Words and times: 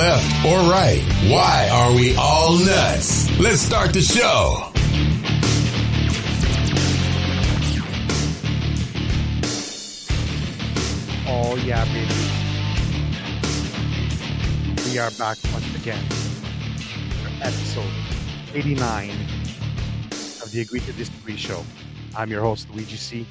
left 0.00 0.46
or 0.46 0.58
right? 0.70 1.02
Why 1.28 1.68
are 1.70 1.94
we 1.94 2.16
all 2.16 2.58
nuts? 2.58 3.28
Let's 3.38 3.60
start 3.60 3.92
the 3.92 4.00
show. 4.00 4.72
Oh 11.28 11.54
yeah, 11.66 11.84
baby. 11.92 12.14
We 14.90 14.98
are 14.98 15.10
back 15.18 15.36
once 15.52 15.68
again 15.76 16.02
for 17.20 17.44
episode 17.44 17.92
89 18.54 19.10
of 20.42 20.50
the 20.50 20.62
Agree 20.62 20.80
to 20.80 20.92
Disagree 20.94 21.36
show. 21.36 21.62
I'm 22.16 22.30
your 22.30 22.40
host, 22.40 22.70
Luigi 22.70 22.96
C. 22.96 23.26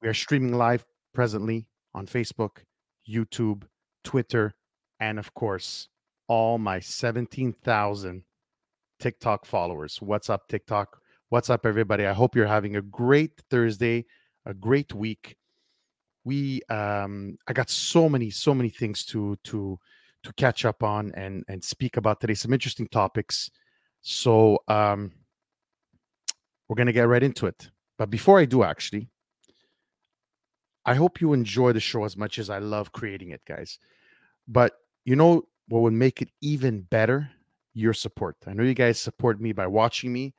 We 0.00 0.08
are 0.08 0.14
streaming 0.14 0.54
live 0.54 0.84
presently 1.12 1.66
on 1.92 2.06
Facebook, 2.06 2.58
YouTube, 3.08 3.64
Twitter, 4.04 4.54
and 5.00 5.18
of 5.18 5.34
course, 5.34 5.88
all 6.28 6.58
my 6.58 6.80
17,000 6.80 8.22
TikTok 8.98 9.46
followers. 9.46 10.00
What's 10.00 10.30
up, 10.30 10.48
TikTok? 10.48 11.00
What's 11.28 11.50
up, 11.50 11.66
everybody? 11.66 12.06
I 12.06 12.12
hope 12.12 12.34
you're 12.36 12.46
having 12.46 12.76
a 12.76 12.82
great 12.82 13.32
Thursday, 13.50 14.06
a 14.46 14.54
great 14.54 14.94
week. 14.94 15.36
We, 16.24 16.62
um, 16.70 17.36
I 17.46 17.52
got 17.52 17.68
so 17.68 18.08
many, 18.08 18.30
so 18.30 18.54
many 18.54 18.70
things 18.70 19.04
to 19.06 19.36
to 19.44 19.78
to 20.22 20.32
catch 20.34 20.64
up 20.64 20.82
on 20.82 21.12
and 21.14 21.44
and 21.48 21.62
speak 21.62 21.98
about 21.98 22.20
today. 22.20 22.34
Some 22.34 22.52
interesting 22.52 22.88
topics. 22.88 23.50
So, 24.00 24.58
um, 24.68 25.12
we're 26.68 26.76
gonna 26.76 26.92
get 26.92 27.08
right 27.08 27.22
into 27.22 27.46
it. 27.46 27.70
But 27.98 28.08
before 28.10 28.38
I 28.38 28.46
do, 28.46 28.62
actually, 28.62 29.08
I 30.86 30.94
hope 30.94 31.20
you 31.20 31.34
enjoy 31.34 31.72
the 31.72 31.80
show 31.80 32.04
as 32.04 32.16
much 32.16 32.38
as 32.38 32.48
I 32.48 32.58
love 32.58 32.92
creating 32.92 33.30
it, 33.30 33.42
guys. 33.46 33.78
But 34.48 34.72
you 35.04 35.16
know 35.16 35.44
what 35.68 35.82
would 35.82 35.92
make 35.92 36.22
it 36.22 36.28
even 36.40 36.82
better? 36.82 37.30
Your 37.72 37.92
support. 37.92 38.36
I 38.46 38.52
know 38.52 38.62
you 38.62 38.74
guys 38.74 39.00
support 39.00 39.40
me 39.40 39.52
by 39.52 39.66
watching 39.66 40.12
me. 40.12 40.34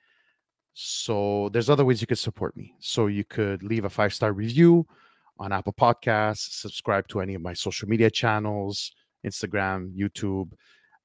So 0.73 1.49
there's 1.53 1.69
other 1.69 1.85
ways 1.85 2.01
you 2.01 2.07
could 2.07 2.19
support 2.19 2.55
me. 2.55 2.75
So 2.79 3.07
you 3.07 3.23
could 3.23 3.63
leave 3.63 3.85
a 3.85 3.89
five 3.89 4.13
star 4.13 4.33
review 4.33 4.85
on 5.39 5.51
Apple 5.51 5.73
Podcasts, 5.73 6.59
subscribe 6.59 7.07
to 7.09 7.21
any 7.21 7.33
of 7.33 7.41
my 7.41 7.53
social 7.53 7.87
media 7.87 8.09
channels, 8.09 8.91
Instagram, 9.25 9.93
YouTube. 9.95 10.51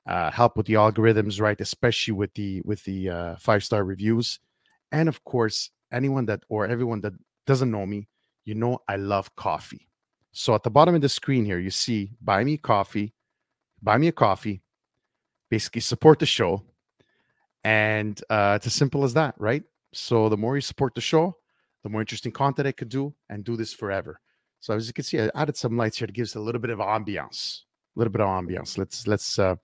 Uh, 0.06 0.30
help 0.30 0.56
with 0.56 0.66
the 0.66 0.74
algorithms, 0.74 1.41
right? 1.41 1.60
Especially 1.60 2.12
with 2.12 2.32
the 2.34 2.62
with 2.64 2.82
the 2.84 3.08
uh, 3.08 3.36
five 3.36 3.62
star 3.62 3.84
reviews, 3.84 4.41
and 4.91 5.08
of 5.08 5.22
course, 5.24 5.70
anyone 5.92 6.24
that 6.26 6.42
or 6.48 6.66
everyone 6.66 7.00
that 7.02 7.12
doesn't 7.46 7.70
know 7.70 7.84
me, 7.84 8.08
you 8.44 8.54
know 8.54 8.78
I 8.88 8.96
love 8.96 9.34
coffee. 9.36 9.86
So 10.32 10.54
at 10.54 10.62
the 10.62 10.70
bottom 10.70 10.94
of 10.94 11.00
the 11.02 11.08
screen 11.08 11.44
here, 11.44 11.58
you 11.58 11.70
see 11.70 12.12
buy 12.22 12.42
me 12.44 12.56
coffee, 12.56 13.12
buy 13.83 13.98
me 13.98 14.09
a 14.09 14.12
coffee, 14.12 14.62
basically 15.50 15.81
support 15.81 16.19
the 16.19 16.27
show. 16.27 16.62
And 17.62 18.20
uh, 18.31 18.55
it's 18.56 18.67
as 18.67 18.75
simple 18.75 19.05
as 19.05 19.12
that, 19.14 19.34
right? 19.39 19.62
So 19.92 20.28
the 20.28 20.37
more 20.37 20.56
you 20.56 20.62
support 20.62 20.95
the 20.95 21.00
show, 21.00 21.37
the 21.83 21.91
more 21.91 22.00
interesting 22.00 22.33
content 22.33 22.69
I 22.69 22.72
could 22.72 22.89
do 22.89 23.14
and 23.28 23.45
do 23.45 23.56
this 23.56 23.72
forever. 23.72 24.20
So 24.61 24.75
as 24.75 24.87
you 24.87 24.92
can 24.92 25.05
see, 25.05 25.20
I 25.20 25.31
added 25.34 25.56
some 25.56 25.77
lights 25.77 25.98
here 25.98 26.06
to 26.06 26.12
give 26.12 26.25
us 26.25 26.37
a 26.37 26.41
little 26.41 26.61
bit 26.61 26.70
of 26.70 26.78
ambiance, 26.78 27.62
a 27.97 27.98
little 27.98 28.12
bit 28.12 28.22
of 28.22 28.28
ambiance. 28.28 28.78
Let's 28.78 29.06
let's 29.06 29.39
uh, 29.39 29.56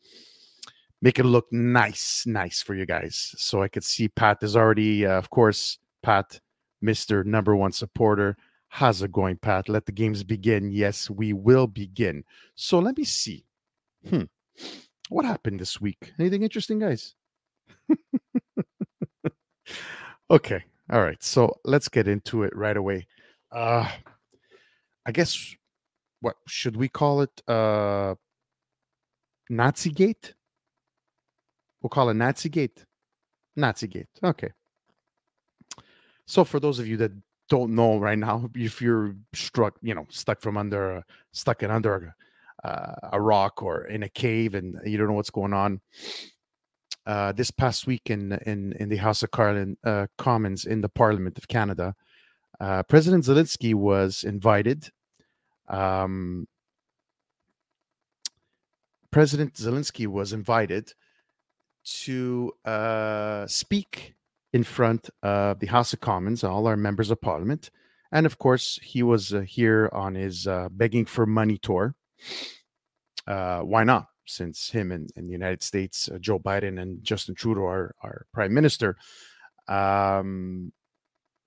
make 1.00 1.18
it 1.18 1.24
look 1.24 1.46
nice, 1.52 2.26
nice 2.26 2.60
for 2.60 2.74
you 2.74 2.84
guys. 2.84 3.34
So 3.38 3.62
I 3.62 3.68
could 3.68 3.84
see 3.84 4.08
Pat 4.08 4.42
is 4.42 4.56
already, 4.56 5.06
uh, 5.06 5.12
of 5.12 5.30
course, 5.30 5.78
Pat, 6.02 6.40
Mister 6.82 7.24
Number 7.24 7.56
One 7.56 7.72
supporter. 7.72 8.36
How's 8.68 9.00
it 9.00 9.12
going, 9.12 9.38
Pat? 9.38 9.70
Let 9.70 9.86
the 9.86 9.92
games 9.92 10.22
begin. 10.22 10.70
Yes, 10.70 11.08
we 11.08 11.32
will 11.32 11.66
begin. 11.66 12.24
So 12.56 12.78
let 12.78 12.98
me 12.98 13.04
see. 13.04 13.45
Hmm. 14.08 14.24
What 15.08 15.24
happened 15.24 15.60
this 15.60 15.80
week? 15.80 16.12
Anything 16.18 16.42
interesting, 16.42 16.78
guys? 16.78 17.14
okay. 20.30 20.64
All 20.90 21.02
right. 21.02 21.22
So 21.22 21.56
let's 21.64 21.88
get 21.88 22.08
into 22.08 22.42
it 22.42 22.54
right 22.56 22.76
away. 22.76 23.06
Uh 23.50 23.88
I 25.06 25.12
guess 25.12 25.54
what 26.20 26.36
should 26.46 26.76
we 26.76 26.88
call 26.88 27.22
it? 27.22 27.42
Uh 27.48 28.14
Nazi 29.48 29.90
Gate? 29.90 30.34
We'll 31.80 31.90
call 31.90 32.08
it 32.08 32.14
Nazi 32.14 32.48
Gate. 32.48 32.84
Nazi 33.54 33.86
Gate. 33.86 34.08
Okay. 34.22 34.50
So 36.26 36.44
for 36.44 36.58
those 36.58 36.78
of 36.80 36.88
you 36.88 36.96
that 36.96 37.12
don't 37.48 37.74
know 37.76 37.98
right 37.98 38.18
now, 38.18 38.50
if 38.56 38.82
you're 38.82 39.14
struck, 39.32 39.76
you 39.80 39.94
know, 39.94 40.06
stuck 40.10 40.40
from 40.40 40.56
under, 40.56 41.04
stuck 41.32 41.62
in 41.62 41.70
under 41.70 42.16
uh, 42.66 43.10
a 43.12 43.20
rock 43.20 43.62
or 43.62 43.84
in 43.84 44.02
a 44.02 44.08
cave 44.08 44.54
and 44.54 44.76
you 44.84 44.98
don't 44.98 45.06
know 45.08 45.14
what's 45.14 45.30
going 45.30 45.52
on. 45.52 45.80
Uh, 47.06 47.30
this 47.30 47.52
past 47.52 47.86
week 47.86 48.10
in 48.10 48.32
in 48.46 48.72
in 48.80 48.88
the 48.88 48.96
House 48.96 49.22
of 49.22 49.30
Carlin, 49.30 49.76
uh, 49.84 50.06
Commons 50.18 50.64
in 50.64 50.80
the 50.80 50.88
Parliament 50.88 51.38
of 51.38 51.46
Canada, 51.46 51.94
uh, 52.60 52.82
President 52.82 53.24
Zelensky 53.24 53.74
was 53.74 54.24
invited. 54.24 54.90
Um, 55.68 56.48
President 59.12 59.54
Zelensky 59.54 60.08
was 60.08 60.32
invited 60.32 60.94
to 62.02 62.52
uh, 62.64 63.46
speak 63.46 64.14
in 64.52 64.64
front 64.64 65.08
of 65.22 65.60
the 65.60 65.66
House 65.66 65.92
of 65.92 66.00
Commons, 66.00 66.42
all 66.42 66.66
our 66.66 66.76
members 66.76 67.12
of 67.12 67.20
Parliament, 67.20 67.70
and 68.10 68.26
of 68.26 68.38
course, 68.38 68.80
he 68.82 69.04
was 69.04 69.32
uh, 69.32 69.42
here 69.42 69.88
on 69.92 70.16
his 70.16 70.48
begging 70.72 71.06
for 71.06 71.24
money 71.24 71.58
tour 71.58 71.94
uh, 73.26 73.60
why 73.60 73.84
not? 73.84 74.06
Since 74.26 74.70
him 74.70 74.90
and, 74.90 75.10
the 75.14 75.32
United 75.32 75.62
States, 75.62 76.08
uh, 76.12 76.18
Joe 76.18 76.38
Biden 76.38 76.80
and 76.80 77.02
Justin 77.02 77.34
Trudeau, 77.34 77.64
are 77.64 77.94
our 78.02 78.26
prime 78.32 78.52
minister, 78.52 78.96
um, 79.68 80.72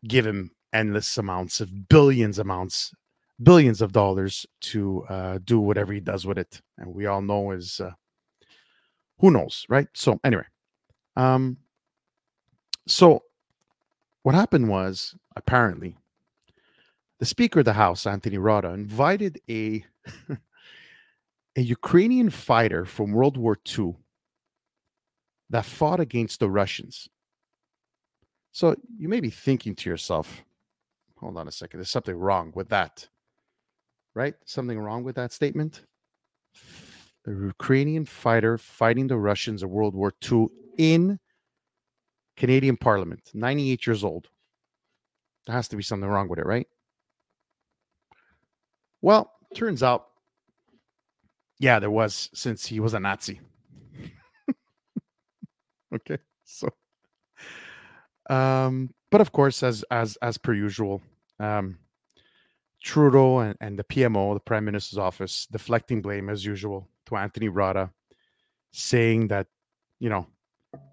give 0.08 0.26
him 0.26 0.52
endless 0.72 1.18
amounts 1.18 1.60
of 1.60 1.90
billions 1.90 2.40
amounts, 2.40 2.94
billions 3.42 3.82
of 3.82 3.92
dollars 3.92 4.46
to 4.62 5.04
uh, 5.10 5.40
do 5.44 5.60
whatever 5.60 5.92
he 5.92 6.00
does 6.00 6.26
with 6.26 6.38
it. 6.38 6.62
And 6.78 6.94
we 6.94 7.06
all 7.06 7.22
know 7.22 7.52
is 7.52 7.82
uh, 7.82 7.92
who 9.20 9.32
knows, 9.32 9.66
right? 9.68 9.88
So 9.94 10.20
anyway, 10.24 10.46
um, 11.16 11.58
so 12.88 13.24
what 14.24 14.36
happened 14.36 14.70
was 14.70 15.16
apparently 15.36 15.96
the 17.20 17.26
Speaker 17.26 17.60
of 17.60 17.66
the 17.66 17.74
House, 17.74 18.08
Anthony 18.08 18.38
Rota, 18.38 18.70
invited 18.70 19.42
a 19.50 19.84
a 21.56 21.62
Ukrainian 21.62 22.30
fighter 22.30 22.86
from 22.86 23.12
World 23.12 23.38
War 23.38 23.58
II 23.78 23.96
that 25.50 25.66
fought 25.66 26.00
against 26.00 26.40
the 26.40 26.50
Russians. 26.50 27.10
So 28.52 28.76
you 28.98 29.10
may 29.10 29.20
be 29.20 29.30
thinking 29.30 29.76
to 29.76 29.90
yourself, 29.90 30.44
hold 31.18 31.38
on 31.38 31.48
a 31.48 31.52
second, 31.52 31.80
there's 31.80 31.92
something 31.92 32.16
wrong 32.16 32.52
with 32.56 32.70
that. 32.70 33.08
Right? 34.16 34.36
Something 34.46 34.80
wrong 34.80 35.04
with 35.04 35.16
that 35.16 35.32
statement? 35.32 35.84
A 37.28 37.32
Ukrainian 37.32 38.06
fighter 38.06 38.58
fighting 38.58 39.08
the 39.08 39.18
Russians 39.18 39.64
of 39.64 39.70
World 39.70 39.96
War 39.96 40.14
II 40.32 40.48
in 40.78 41.20
Canadian 42.38 42.78
Parliament, 42.78 43.30
98 43.34 43.86
years 43.86 44.04
old. 44.04 44.30
There 45.46 45.56
has 45.56 45.68
to 45.70 45.76
be 45.76 45.84
something 45.84 46.10
wrong 46.10 46.30
with 46.30 46.40
it, 46.40 46.46
right? 46.46 46.68
Well, 49.02 49.32
turns 49.56 49.84
out 49.84 50.09
yeah, 51.60 51.80
there 51.80 51.92
was 51.92 52.30
since 52.34 52.66
he 52.66 52.80
was 52.80 52.94
a 52.94 53.00
Nazi. 53.00 53.40
okay, 55.96 56.18
so 56.44 56.70
um, 58.30 58.94
but 59.10 59.22
of 59.22 59.32
course, 59.32 59.64
as 59.64 59.84
as 59.92 60.18
as 60.22 60.38
per 60.38 60.54
usual, 60.54 61.02
um, 61.40 61.80
Trudeau 62.82 63.40
and, 63.40 63.58
and 63.60 63.78
the 63.78 63.84
PMO, 63.84 64.34
the 64.34 64.40
Prime 64.40 64.66
Minister's 64.66 65.00
office, 65.00 65.48
deflecting 65.52 66.02
blame 66.02 66.30
as 66.30 66.46
usual 66.46 66.88
to 67.08 67.18
Anthony 67.18 67.50
Rota, 67.50 67.90
saying 68.72 69.28
that 69.28 69.48
you 70.00 70.10
know 70.10 70.28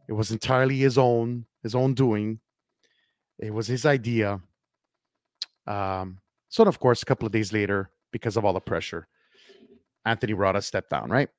it 0.08 0.14
was 0.14 0.30
entirely 0.30 0.78
his 0.78 0.96
own 0.98 1.46
his 1.62 1.74
own 1.74 1.94
doing. 1.94 2.40
It 3.38 3.52
was 3.52 3.66
his 3.66 3.84
idea. 3.84 4.40
Um, 5.66 6.18
so, 6.48 6.64
of 6.64 6.80
course, 6.80 7.02
a 7.02 7.04
couple 7.04 7.26
of 7.26 7.32
days 7.32 7.52
later, 7.52 7.90
because 8.12 8.38
of 8.38 8.46
all 8.46 8.54
the 8.54 8.60
pressure, 8.60 9.08
Anthony 10.06 10.34
Rota 10.34 10.62
stepped 10.62 10.90
down, 10.90 11.10
right? 11.10 11.30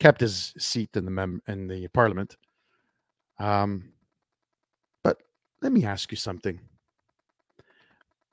Kept 0.00 0.20
his 0.20 0.54
seat 0.58 0.90
in 0.96 1.06
the 1.06 1.12
mem- 1.12 1.42
in 1.48 1.68
the 1.68 1.88
parliament. 1.88 2.36
Um, 3.38 3.92
but 5.04 5.18
let 5.62 5.72
me 5.72 5.84
ask 5.86 6.10
you 6.12 6.18
something. 6.18 6.60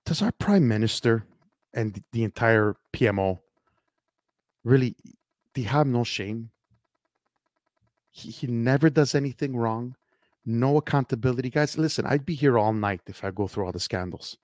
Does 0.06 0.22
our 0.22 0.32
prime 0.34 0.68
minister 0.68 1.26
and 1.74 2.04
the 2.14 2.24
entire 2.26 2.76
PMO 2.94 3.40
really 4.64 4.96
you 5.56 5.66
have 5.66 5.88
no 5.88 6.04
shame? 6.04 6.52
He, 8.12 8.32
he 8.32 8.48
never 8.48 8.90
does 8.90 9.16
anything 9.16 9.56
wrong. 9.58 9.96
No 10.46 10.78
accountability. 10.78 11.50
Guys, 11.52 11.78
listen, 11.78 12.06
I'd 12.06 12.26
be 12.26 12.36
here 12.36 12.58
all 12.60 12.74
night 12.74 13.02
if 13.08 13.24
I 13.24 13.32
go 13.32 13.48
through 13.48 13.66
all 13.68 13.72
the 13.74 13.80
scandals. 13.80 14.38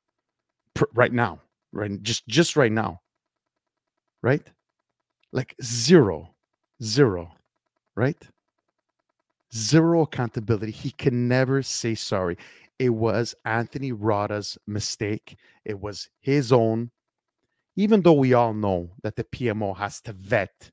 right 0.94 1.14
now. 1.14 1.42
Right 1.74 2.02
just 2.04 2.28
just 2.28 2.56
right 2.58 2.72
now. 2.72 3.02
Right? 4.24 4.44
Like 5.32 5.56
zero, 5.62 6.34
Zero, 6.82 7.32
right? 7.96 8.28
Zero 9.54 10.04
accountability. 10.04 10.72
He 10.72 10.92
can 10.92 11.28
never 11.28 11.62
say 11.62 11.96
sorry. 11.96 12.38
It 12.78 12.90
was 12.90 13.36
Anthony 13.44 13.92
Rota's 13.92 14.58
mistake. 14.66 15.38
It 15.66 15.80
was 15.80 16.10
his 16.22 16.54
own. 16.54 16.92
Even 17.76 18.02
though 18.02 18.14
we 18.14 18.34
all 18.34 18.54
know 18.54 18.92
that 19.04 19.16
the 19.16 19.26
PMO 19.26 19.76
has 19.76 20.02
to 20.02 20.14
vet 20.14 20.72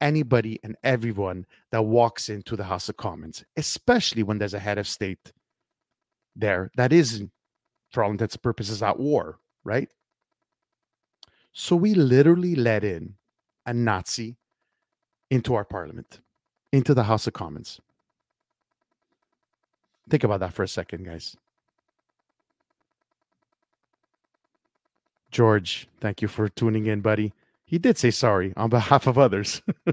anybody 0.00 0.58
and 0.64 0.76
everyone 0.82 1.46
that 1.70 1.82
walks 1.82 2.28
into 2.28 2.56
the 2.56 2.64
House 2.64 2.88
of 2.88 2.96
Commons, 2.96 3.44
especially 3.56 4.22
when 4.24 4.38
there's 4.38 4.54
a 4.54 4.58
head 4.58 4.78
of 4.78 4.88
state 4.88 5.32
there 6.34 6.70
that 6.76 6.92
is, 6.92 7.24
for 7.90 8.02
all 8.02 8.10
intents 8.10 8.34
and 8.34 8.42
purposes, 8.42 8.82
at 8.82 8.98
war, 8.98 9.38
right? 9.64 9.92
So 11.52 11.76
we 11.76 11.94
literally 11.94 12.54
let 12.54 12.84
in 12.84 13.14
a 13.68 13.74
Nazi 13.74 14.36
into 15.30 15.54
our 15.54 15.64
parliament, 15.64 16.20
into 16.72 16.94
the 16.94 17.04
House 17.04 17.26
of 17.26 17.34
Commons. 17.34 17.80
Think 20.08 20.24
about 20.24 20.40
that 20.40 20.54
for 20.54 20.62
a 20.62 20.68
second, 20.68 21.04
guys. 21.04 21.36
George, 25.30 25.86
thank 26.00 26.22
you 26.22 26.28
for 26.28 26.48
tuning 26.48 26.86
in, 26.86 27.02
buddy. 27.02 27.34
He 27.66 27.76
did 27.76 27.98
say 27.98 28.10
sorry 28.10 28.54
on 28.56 28.70
behalf 28.70 29.06
of 29.06 29.18
others. 29.18 29.60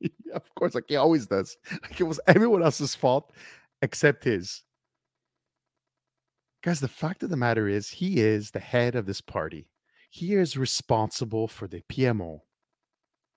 yeah, 0.00 0.06
of 0.34 0.54
course, 0.54 0.74
like 0.74 0.84
he 0.88 0.96
always 0.96 1.26
does. 1.26 1.58
Like 1.82 2.00
it 2.00 2.04
was 2.04 2.18
everyone 2.26 2.62
else's 2.62 2.94
fault 2.94 3.32
except 3.82 4.24
his. 4.24 4.62
Guys, 6.62 6.80
the 6.80 6.88
fact 6.88 7.22
of 7.22 7.28
the 7.28 7.36
matter 7.36 7.68
is, 7.68 7.90
he 7.90 8.20
is 8.20 8.50
the 8.50 8.60
head 8.60 8.94
of 8.94 9.04
this 9.04 9.20
party. 9.20 9.68
He 10.08 10.34
is 10.34 10.56
responsible 10.56 11.46
for 11.46 11.68
the 11.68 11.82
PMO. 11.82 12.40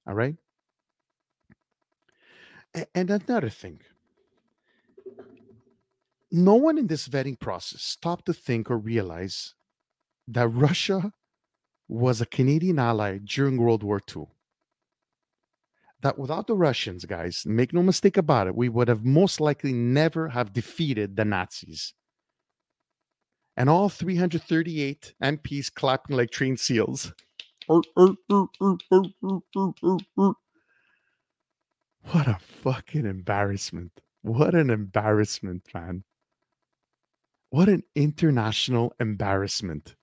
All 0.08 0.14
right. 0.14 0.36
And 2.96 3.10
another 3.10 3.50
thing, 3.50 3.82
no 6.32 6.56
one 6.56 6.80
in 6.80 6.88
this 6.88 7.08
vetting 7.08 7.40
process 7.40 7.84
stopped 7.84 8.26
to 8.26 8.34
think 8.34 8.72
or 8.72 8.78
realize 8.78 9.54
that 10.28 10.48
Russia 10.48 11.14
was 11.88 12.22
a 12.22 12.26
Canadian 12.26 12.80
ally 12.80 13.20
during 13.24 13.58
World 13.58 13.84
War 13.84 14.02
II. 14.16 14.26
That 16.02 16.18
without 16.18 16.48
the 16.48 16.56
Russians, 16.56 17.06
guys, 17.06 17.44
make 17.46 17.72
no 17.72 17.84
mistake 17.84 18.18
about 18.18 18.48
it, 18.48 18.56
we 18.56 18.68
would 18.68 18.88
have 18.88 19.06
most 19.06 19.40
likely 19.40 19.72
never 19.72 20.30
have 20.30 20.52
defeated 20.52 21.16
the 21.16 21.24
Nazis. 21.24 21.94
And 23.56 23.70
all 23.70 23.88
338 23.88 25.14
MPs 25.22 25.72
clapping 25.72 26.18
like 26.18 26.32
trained 26.32 26.60
seals. 26.60 27.14
What 32.12 32.28
a 32.28 32.38
fucking 32.62 33.06
embarrassment. 33.06 34.02
What 34.24 34.56
an 34.56 34.70
embarrassment, 34.70 35.68
man. 35.74 36.04
What 37.50 37.70
an 37.70 37.84
international 37.96 38.94
embarrassment. 39.00 39.96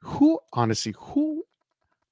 Who, 0.00 0.40
honestly, 0.52 0.94
who, 0.98 1.44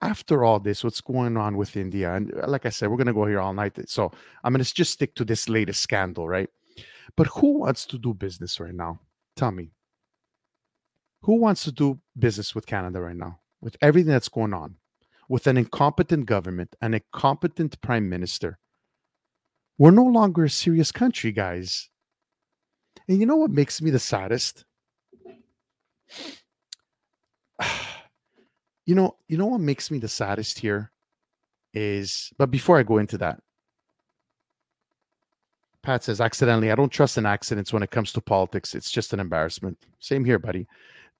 after 0.00 0.44
all 0.44 0.60
this, 0.60 0.82
what's 0.82 1.00
going 1.00 1.36
on 1.36 1.56
with 1.56 1.76
India? 1.76 2.14
And 2.14 2.32
uh, 2.34 2.46
like 2.48 2.66
I 2.66 2.70
said, 2.70 2.88
we're 2.88 2.96
going 2.96 3.08
to 3.08 3.12
go 3.12 3.26
here 3.26 3.40
all 3.40 3.52
night. 3.52 3.88
So 3.88 4.10
I'm 4.42 4.52
going 4.52 4.64
to 4.64 4.74
just 4.74 4.92
stick 4.92 5.14
to 5.16 5.24
this 5.24 5.48
latest 5.48 5.80
scandal, 5.80 6.28
right? 6.28 6.48
But 7.16 7.26
who 7.28 7.60
wants 7.60 7.86
to 7.86 7.98
do 7.98 8.14
business 8.14 8.58
right 8.58 8.74
now? 8.74 9.00
Tell 9.36 9.50
me. 9.50 9.70
Who 11.22 11.36
wants 11.36 11.64
to 11.64 11.72
do 11.72 12.00
business 12.18 12.54
with 12.54 12.66
Canada 12.66 13.00
right 13.00 13.16
now? 13.16 13.40
With 13.64 13.76
everything 13.80 14.12
that's 14.12 14.28
going 14.28 14.52
on, 14.52 14.76
with 15.28 15.46
an 15.46 15.56
incompetent 15.56 16.26
government, 16.26 16.76
an 16.82 16.92
incompetent 16.92 17.80
prime 17.80 18.10
minister. 18.10 18.58
We're 19.78 19.90
no 19.90 20.04
longer 20.04 20.44
a 20.44 20.50
serious 20.50 20.92
country, 20.92 21.32
guys. 21.32 21.88
And 23.08 23.18
you 23.18 23.26
know 23.26 23.36
what 23.36 23.50
makes 23.50 23.80
me 23.80 23.90
the 23.90 23.98
saddest? 23.98 24.66
you 28.86 28.94
know, 28.94 29.16
you 29.28 29.38
know 29.38 29.46
what 29.46 29.60
makes 29.60 29.90
me 29.90 29.98
the 29.98 30.08
saddest 30.08 30.58
here 30.58 30.92
is 31.72 32.30
but 32.38 32.50
before 32.50 32.78
I 32.78 32.82
go 32.82 32.98
into 32.98 33.16
that, 33.18 33.40
Pat 35.82 36.04
says 36.04 36.20
accidentally, 36.20 36.70
I 36.70 36.74
don't 36.74 36.92
trust 36.92 37.18
in 37.18 37.26
accidents 37.26 37.72
when 37.72 37.82
it 37.82 37.90
comes 37.90 38.12
to 38.12 38.20
politics. 38.20 38.74
It's 38.74 38.90
just 38.90 39.12
an 39.12 39.20
embarrassment. 39.20 39.78
Same 40.00 40.24
here, 40.24 40.38
buddy. 40.38 40.66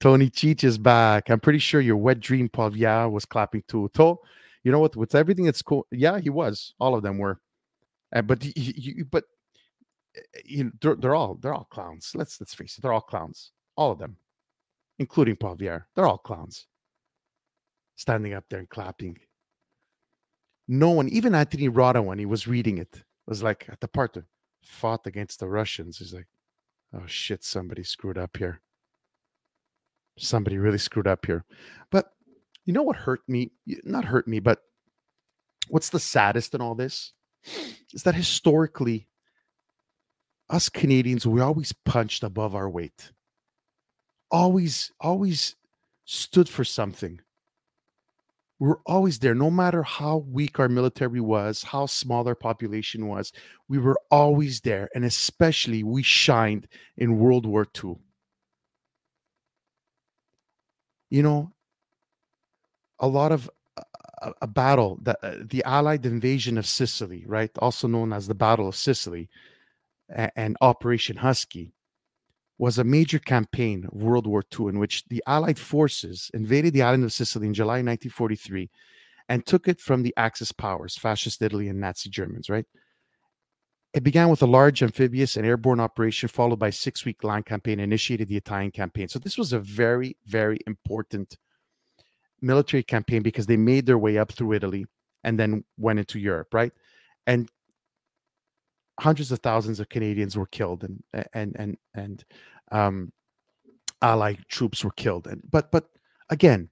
Tony 0.05 0.29
Cheech 0.29 0.65
is 0.65 0.77
back. 0.77 1.31
I'm 1.31 1.41
pretty 1.41 1.59
sure 1.59 1.81
your 1.81 1.97
wet 1.97 2.21
dream 2.21 2.51
Poilievre 2.51 3.11
was 3.11 3.25
clapping 3.25 3.63
too. 3.67 3.91
To, 3.95 4.19
you 4.63 4.71
know 4.71 4.79
what? 4.79 4.97
With 4.97 5.15
everything 5.15 5.47
it's 5.47 5.63
cool, 5.63 5.87
yeah, 5.91 6.19
he 6.21 6.29
was. 6.29 6.75
All 6.79 6.95
of 6.95 7.03
them 7.03 7.17
were. 7.17 7.41
Uh, 8.15 8.21
but 8.21 8.47
but 9.11 9.25
you 10.45 10.65
know, 10.65 10.71
they're, 10.83 10.97
they're 10.97 11.15
all 11.15 11.37
they're 11.37 11.55
all 11.55 11.67
clowns. 11.71 12.13
Let's 12.15 12.39
let's 12.39 12.53
face 12.53 12.77
it, 12.77 12.83
they're 12.83 12.93
all 12.93 13.01
clowns, 13.01 13.53
all 13.77 13.93
of 13.93 13.99
them, 13.99 14.19
including 14.99 15.37
Poilievre. 15.37 15.85
They're 15.97 16.07
all 16.07 16.19
clowns, 16.19 16.67
standing 17.97 18.35
up 18.35 18.45
there 18.51 18.59
and 18.59 18.69
clapping. 18.69 19.17
No 20.69 20.91
one, 20.91 21.09
even 21.09 21.35
Anthony 21.35 21.69
Rota, 21.69 22.03
when 22.03 22.19
he 22.19 22.27
was 22.27 22.47
reading 22.47 22.77
it, 22.77 23.03
was 23.27 23.43
like 23.43 23.65
at 23.71 23.81
the 23.81 23.89
part 23.89 24.13
that 24.13 24.25
fought 24.63 25.07
against 25.07 25.41
the 25.41 25.49
Russians. 25.49 25.97
He's 25.97 26.13
like, 26.13 26.29
"Oh 26.93 27.07
shit, 27.07 27.43
somebody 27.43 27.85
screwed 27.85 28.19
up 28.19 28.37
here. 28.37 28.61
Somebody 30.17 30.59
really 30.59 30.79
screwed 30.79 31.07
up 31.07 31.27
here." 31.27 31.45
But 31.91 32.13
you 32.65 32.73
know 32.73 32.83
what 32.83 32.97
hurt 32.97 33.21
me? 33.29 33.53
Not 33.85 34.05
hurt 34.05 34.29
me, 34.29 34.41
but 34.41 34.63
what's 35.69 35.91
the 35.91 36.01
saddest 36.01 36.55
in 36.55 36.61
all 36.61 36.75
this 36.75 37.13
is 37.93 38.03
that 38.05 38.15
historically 38.15 39.09
us 40.51 40.69
Canadians, 40.69 41.27
we 41.27 41.41
always 41.41 41.73
punched 41.85 42.23
above 42.23 42.55
our 42.55 42.69
weight. 42.69 43.13
Always, 44.31 44.93
always 45.01 45.57
stood 46.05 46.49
for 46.49 46.65
something. 46.65 47.21
We're 48.59 48.81
always 48.87 49.19
there, 49.19 49.35
no 49.35 49.51
matter 49.51 49.83
how 49.83 50.19
weak 50.19 50.59
our 50.59 50.69
military 50.69 51.21
was, 51.21 51.63
how 51.63 51.87
small 51.87 52.27
our 52.29 52.35
population 52.35 53.09
was. 53.09 53.33
We 53.69 53.79
were 53.79 53.99
always 54.11 54.61
there. 54.61 54.89
And 54.95 55.05
especially, 55.05 55.83
we 55.83 56.03
shined 56.03 56.69
in 56.97 57.19
World 57.19 57.47
War 57.47 57.67
II. 57.83 57.97
You 61.11 61.23
know, 61.23 61.53
a 62.99 63.07
lot 63.07 63.33
of 63.33 63.51
a, 63.77 64.33
a 64.43 64.47
battle, 64.47 64.99
the, 65.03 65.17
uh, 65.25 65.45
the 65.45 65.63
Allied 65.65 66.07
invasion 66.07 66.59
of 66.59 66.67
Sicily, 66.67 67.25
right? 67.27 67.51
Also 67.59 67.87
known 67.87 68.13
as 68.13 68.27
the 68.27 68.35
Battle 68.35 68.69
of 68.69 68.77
Sicily 68.77 69.29
and 70.09 70.57
Operation 70.61 71.17
Husky 71.17 71.75
was 72.59 72.79
a 72.79 72.85
major 72.85 73.19
campaign 73.19 73.87
of 73.87 74.03
World 74.03 74.27
War 74.27 74.43
II 74.59 74.69
in 74.69 74.79
which 74.79 75.05
the 75.09 75.23
Allied 75.27 75.59
forces 75.59 76.31
invaded 76.35 76.73
the 76.73 76.83
island 76.83 77.05
of 77.05 77.13
Sicily 77.13 77.47
in 77.47 77.55
July 77.55 77.83
1943 77.83 78.71
and 79.29 79.45
took 79.45 79.67
it 79.67 79.81
from 79.81 80.03
the 80.03 80.15
Axis 80.17 80.53
powers, 80.53 80.97
fascist 80.97 81.43
Italy 81.43 81.69
and 81.69 81.81
Nazi 81.81 82.11
Germans, 82.11 82.49
right? 82.49 82.67
It 83.95 84.03
began 84.03 84.29
with 84.29 84.43
a 84.43 84.47
large 84.47 84.83
amphibious 84.83 85.37
and 85.37 85.47
airborne 85.47 85.79
operation, 85.79 86.29
followed 86.29 86.59
by 86.59 86.69
a 86.69 86.73
six 86.73 87.05
week 87.05 87.23
land 87.23 87.47
campaign, 87.47 87.79
initiated 87.79 88.27
the 88.27 88.37
Italian 88.37 88.73
campaign. 88.73 89.07
So, 89.09 89.21
this 89.21 89.39
was 89.39 89.53
a 89.53 89.61
very, 89.61 90.17
very 90.27 90.59
important 90.67 91.39
military 92.41 92.83
campaign 92.83 93.23
because 93.23 93.47
they 93.47 93.57
made 93.57 93.87
their 93.87 93.97
way 93.97 94.19
up 94.19 94.33
through 94.33 94.53
Italy 94.53 94.85
and 95.23 95.39
then 95.39 95.65
went 95.79 96.01
into 96.01 96.19
Europe, 96.19 96.53
right? 96.53 96.73
And 97.29 97.49
hundreds 98.99 99.31
of 99.31 99.39
thousands 99.39 99.79
of 99.79 99.89
Canadians 99.89 100.37
were 100.37 100.47
killed 100.47 100.85
and 100.85 101.03
and 101.33 101.55
and 101.57 101.77
and 101.95 102.25
um, 102.73 103.13
Allied 104.03 104.45
troops 104.49 104.85
were 104.85 104.91
killed. 104.91 105.29
And 105.29 105.41
but 105.51 105.71
but 105.71 105.89
again, 106.31 106.69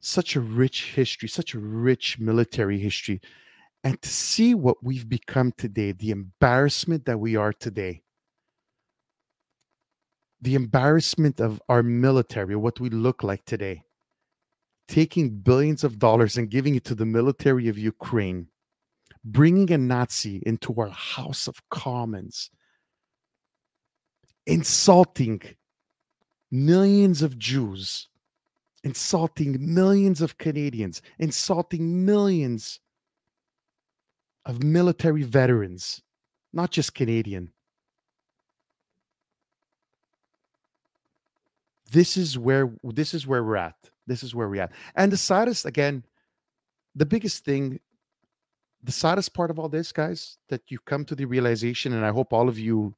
such 0.00 0.34
a 0.34 0.40
rich 0.40 0.92
history, 0.94 1.28
such 1.28 1.54
a 1.54 1.60
rich 1.60 2.18
military 2.18 2.78
history, 2.78 3.20
and 3.84 4.00
to 4.00 4.08
see 4.08 4.54
what 4.54 4.82
we've 4.82 5.08
become 5.08 5.52
today, 5.52 5.92
the 5.92 6.10
embarrassment 6.10 7.04
that 7.04 7.20
we 7.20 7.36
are 7.36 7.52
today, 7.52 8.02
the 10.40 10.54
embarrassment 10.54 11.38
of 11.38 11.60
our 11.68 11.82
military, 11.82 12.56
what 12.56 12.80
we 12.80 12.88
look 12.88 13.22
like 13.22 13.44
today, 13.44 13.84
taking 14.88 15.28
billions 15.28 15.84
of 15.84 15.98
dollars 15.98 16.38
and 16.38 16.50
giving 16.50 16.74
it 16.74 16.84
to 16.84 16.94
the 16.94 17.06
military 17.06 17.68
of 17.68 17.78
Ukraine. 17.78 18.48
Bringing 19.26 19.70
a 19.70 19.78
Nazi 19.78 20.42
into 20.44 20.74
our 20.78 20.90
House 20.90 21.46
of 21.46 21.66
Commons, 21.70 22.50
insulting 24.46 25.40
millions 26.50 27.22
of 27.22 27.38
Jews, 27.38 28.10
insulting 28.82 29.56
millions 29.74 30.20
of 30.20 30.36
Canadians, 30.36 31.00
insulting 31.18 32.04
millions 32.04 32.80
of 34.46 34.62
military 34.62 35.22
veterans, 35.22 36.02
not 36.52 36.70
just 36.70 36.94
Canadian. 36.94 37.50
This 41.90 42.16
is 42.16 42.36
where 42.36 42.72
this 42.82 43.14
is 43.14 43.26
where 43.26 43.44
we're 43.44 43.56
at. 43.56 43.76
This 44.06 44.22
is 44.22 44.34
where 44.34 44.48
we're 44.48 44.62
at. 44.62 44.72
And 44.96 45.12
the 45.12 45.16
saddest, 45.16 45.64
again, 45.64 46.04
the 46.94 47.06
biggest 47.06 47.44
thing 47.44 47.80
the 48.84 48.92
saddest 48.92 49.32
part 49.32 49.50
of 49.50 49.58
all 49.58 49.68
this, 49.68 49.92
guys, 49.92 50.36
that 50.50 50.70
you 50.70 50.78
come 50.78 51.06
to 51.06 51.14
the 51.14 51.24
realization, 51.24 51.94
and 51.94 52.04
I 52.04 52.10
hope 52.10 52.32
all 52.32 52.50
of 52.50 52.58
you 52.58 52.94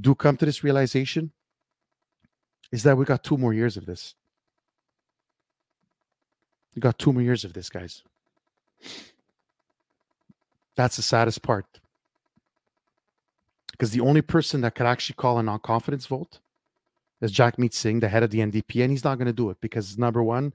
do 0.00 0.14
come 0.14 0.38
to 0.38 0.46
this 0.46 0.64
realization, 0.64 1.32
is 2.72 2.82
that 2.82 2.96
we 2.96 3.04
got 3.04 3.22
two 3.22 3.36
more 3.36 3.52
years 3.52 3.76
of 3.76 3.84
this. 3.84 4.14
We 6.74 6.80
got 6.80 6.98
two 6.98 7.12
more 7.12 7.22
years 7.22 7.44
of 7.44 7.52
this, 7.52 7.68
guys. 7.68 8.02
That's 10.76 10.96
the 10.96 11.02
saddest 11.02 11.42
part. 11.42 11.66
Because 13.72 13.90
the 13.90 14.00
only 14.00 14.22
person 14.22 14.60
that 14.62 14.74
could 14.74 14.86
actually 14.86 15.14
call 15.14 15.38
a 15.38 15.42
non 15.42 15.58
confidence 15.60 16.06
vote 16.06 16.38
is 17.20 17.32
Jagmeet 17.32 17.72
Singh, 17.72 18.00
the 18.00 18.08
head 18.08 18.22
of 18.22 18.30
the 18.30 18.38
NDP, 18.38 18.82
and 18.82 18.90
he's 18.90 19.04
not 19.04 19.18
going 19.18 19.26
to 19.26 19.32
do 19.32 19.50
it 19.50 19.60
because 19.60 19.98
number 19.98 20.22
one, 20.22 20.52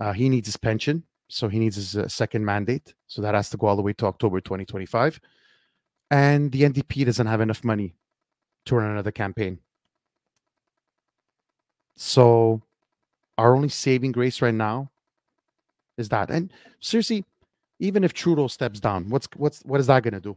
uh, 0.00 0.12
he 0.12 0.28
needs 0.28 0.48
his 0.48 0.56
pension, 0.56 1.04
so 1.28 1.48
he 1.48 1.58
needs 1.58 1.76
his 1.76 1.96
uh, 1.96 2.08
second 2.08 2.44
mandate, 2.44 2.94
so 3.06 3.22
that 3.22 3.34
has 3.34 3.50
to 3.50 3.56
go 3.56 3.66
all 3.68 3.76
the 3.76 3.82
way 3.82 3.92
to 3.94 4.06
October 4.06 4.40
2025, 4.40 5.20
and 6.10 6.50
the 6.52 6.62
NDP 6.62 7.04
doesn't 7.04 7.26
have 7.26 7.40
enough 7.40 7.64
money 7.64 7.94
to 8.66 8.76
run 8.76 8.90
another 8.90 9.12
campaign. 9.12 9.58
So, 11.96 12.62
our 13.38 13.54
only 13.54 13.68
saving 13.68 14.12
grace 14.12 14.42
right 14.42 14.54
now 14.54 14.90
is 15.98 16.08
that. 16.08 16.30
And 16.30 16.52
seriously, 16.80 17.24
even 17.82 18.04
if 18.04 18.12
Trudeau 18.12 18.48
steps 18.48 18.80
down, 18.80 19.10
what's 19.10 19.28
what's 19.36 19.60
what 19.60 19.80
is 19.80 19.88
that 19.88 20.02
going 20.02 20.14
to 20.14 20.20
do? 20.20 20.36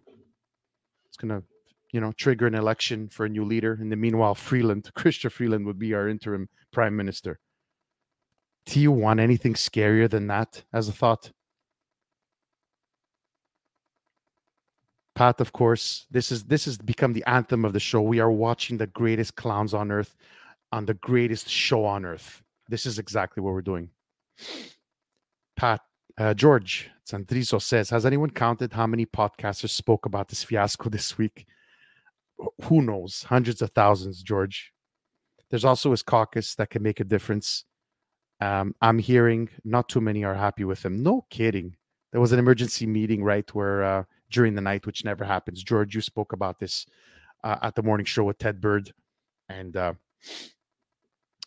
It's 1.08 1.18
going 1.18 1.30
to 1.30 1.44
you 1.96 2.02
know, 2.02 2.12
trigger 2.12 2.46
an 2.46 2.56
election 2.56 3.08
for 3.08 3.26
a 3.26 3.30
new 3.30 3.46
leader. 3.46 3.78
In 3.80 3.88
the 3.88 3.96
meanwhile, 3.96 4.36
Freeland, 4.36 4.92
Chrystia 4.98 5.32
Freeland 5.32 5.66
would 5.66 5.80
be 5.80 5.94
our 5.94 6.10
interim 6.10 6.50
prime 6.74 6.94
minister. 6.94 7.40
Do 8.66 8.82
you 8.82 8.92
want 8.92 9.22
anything 9.22 9.54
scarier 9.54 10.10
than 10.10 10.28
that 10.28 10.62
as 10.74 10.90
a 10.90 10.92
thought? 10.92 11.32
Pat, 15.16 15.40
of 15.40 15.54
course, 15.54 16.06
this 16.12 16.34
is 16.34 16.44
this 16.44 16.66
has 16.66 16.78
become 16.78 17.14
the 17.14 17.24
anthem 17.28 17.64
of 17.64 17.72
the 17.72 17.80
show. 17.80 18.02
We 18.02 18.20
are 18.20 18.32
watching 18.32 18.78
the 18.78 18.88
greatest 18.88 19.38
clowns 19.38 19.74
on 19.74 19.90
earth 19.90 20.18
on 20.74 20.86
the 20.86 20.96
greatest 20.96 21.48
show 21.48 21.86
on 21.86 22.04
earth. 22.04 22.44
This 22.68 22.86
is 22.86 23.00
exactly 23.00 23.42
what 23.42 23.54
we're 23.54 23.62
doing. 23.62 23.90
Pat, 25.56 25.80
uh, 26.18 26.34
George 26.34 26.90
Sandrizo 27.08 27.62
says, 27.62 27.90
Has 27.90 28.06
anyone 28.06 28.30
counted 28.30 28.74
how 28.74 28.88
many 28.88 29.06
podcasters 29.06 29.70
spoke 29.70 30.06
about 30.06 30.30
this 30.30 30.44
fiasco 30.44 30.90
this 30.90 31.18
week? 31.18 31.46
who 32.64 32.82
knows, 32.82 33.24
hundreds 33.24 33.62
of 33.62 33.72
thousands, 33.72 34.22
George. 34.22 34.72
There's 35.50 35.66
also 35.66 35.92
his 35.92 36.04
caucus 36.04 36.56
that 36.56 36.70
can 36.70 36.84
make 36.84 37.00
a 37.00 37.06
difference. 37.06 37.66
Um, 38.42 38.76
I'm 38.82 39.00
hearing 39.00 39.50
not 39.64 39.88
too 39.88 40.02
many 40.02 40.24
are 40.24 40.36
happy 40.36 40.64
with 40.64 40.84
him. 40.84 41.02
No 41.02 41.26
kidding. 41.30 41.76
There 42.12 42.22
was 42.22 42.32
an 42.32 42.40
emergency 42.40 42.86
meeting, 42.86 43.24
right, 43.24 43.50
where 43.54 43.84
uh, 43.84 44.04
during 44.32 44.56
the 44.56 44.62
night, 44.62 44.86
which 44.86 45.06
never 45.06 45.24
happens. 45.24 45.64
George, 45.64 45.96
you 45.96 46.02
spoke 46.02 46.34
about 46.34 46.60
this 46.60 46.86
uh, 47.44 47.58
at 47.62 47.76
the 47.76 47.84
morning 47.84 48.06
show 48.06 48.24
with 48.24 48.38
Ted 48.38 48.60
Bird. 48.60 48.92
And, 49.50 49.78
uh, 49.78 49.94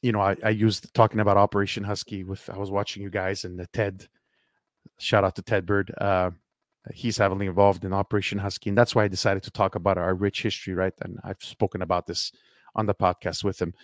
you 0.02 0.12
know, 0.12 0.20
I, 0.20 0.36
I, 0.44 0.50
used 0.50 0.94
talking 0.94 1.20
about 1.20 1.36
Operation 1.36 1.82
Husky 1.82 2.22
with, 2.22 2.48
I 2.48 2.56
was 2.56 2.70
watching 2.70 3.02
you 3.02 3.10
guys 3.10 3.44
and 3.44 3.58
the 3.58 3.66
Ted, 3.72 4.06
shout 4.98 5.24
out 5.24 5.36
to 5.36 5.42
Ted 5.42 5.66
Bird. 5.66 5.92
Uh, 5.98 6.30
he's 6.92 7.18
heavily 7.18 7.46
involved 7.46 7.84
in 7.84 7.92
Operation 7.92 8.38
Husky, 8.38 8.70
and 8.70 8.78
that's 8.78 8.94
why 8.94 9.04
I 9.04 9.08
decided 9.08 9.42
to 9.44 9.50
talk 9.50 9.74
about 9.74 9.98
our 9.98 10.14
rich 10.14 10.42
history, 10.42 10.74
right? 10.74 10.94
And 11.00 11.18
I've 11.24 11.42
spoken 11.42 11.82
about 11.82 12.06
this 12.06 12.32
on 12.74 12.86
the 12.86 12.94
podcast 12.94 13.44
with 13.44 13.60
him. 13.60 13.74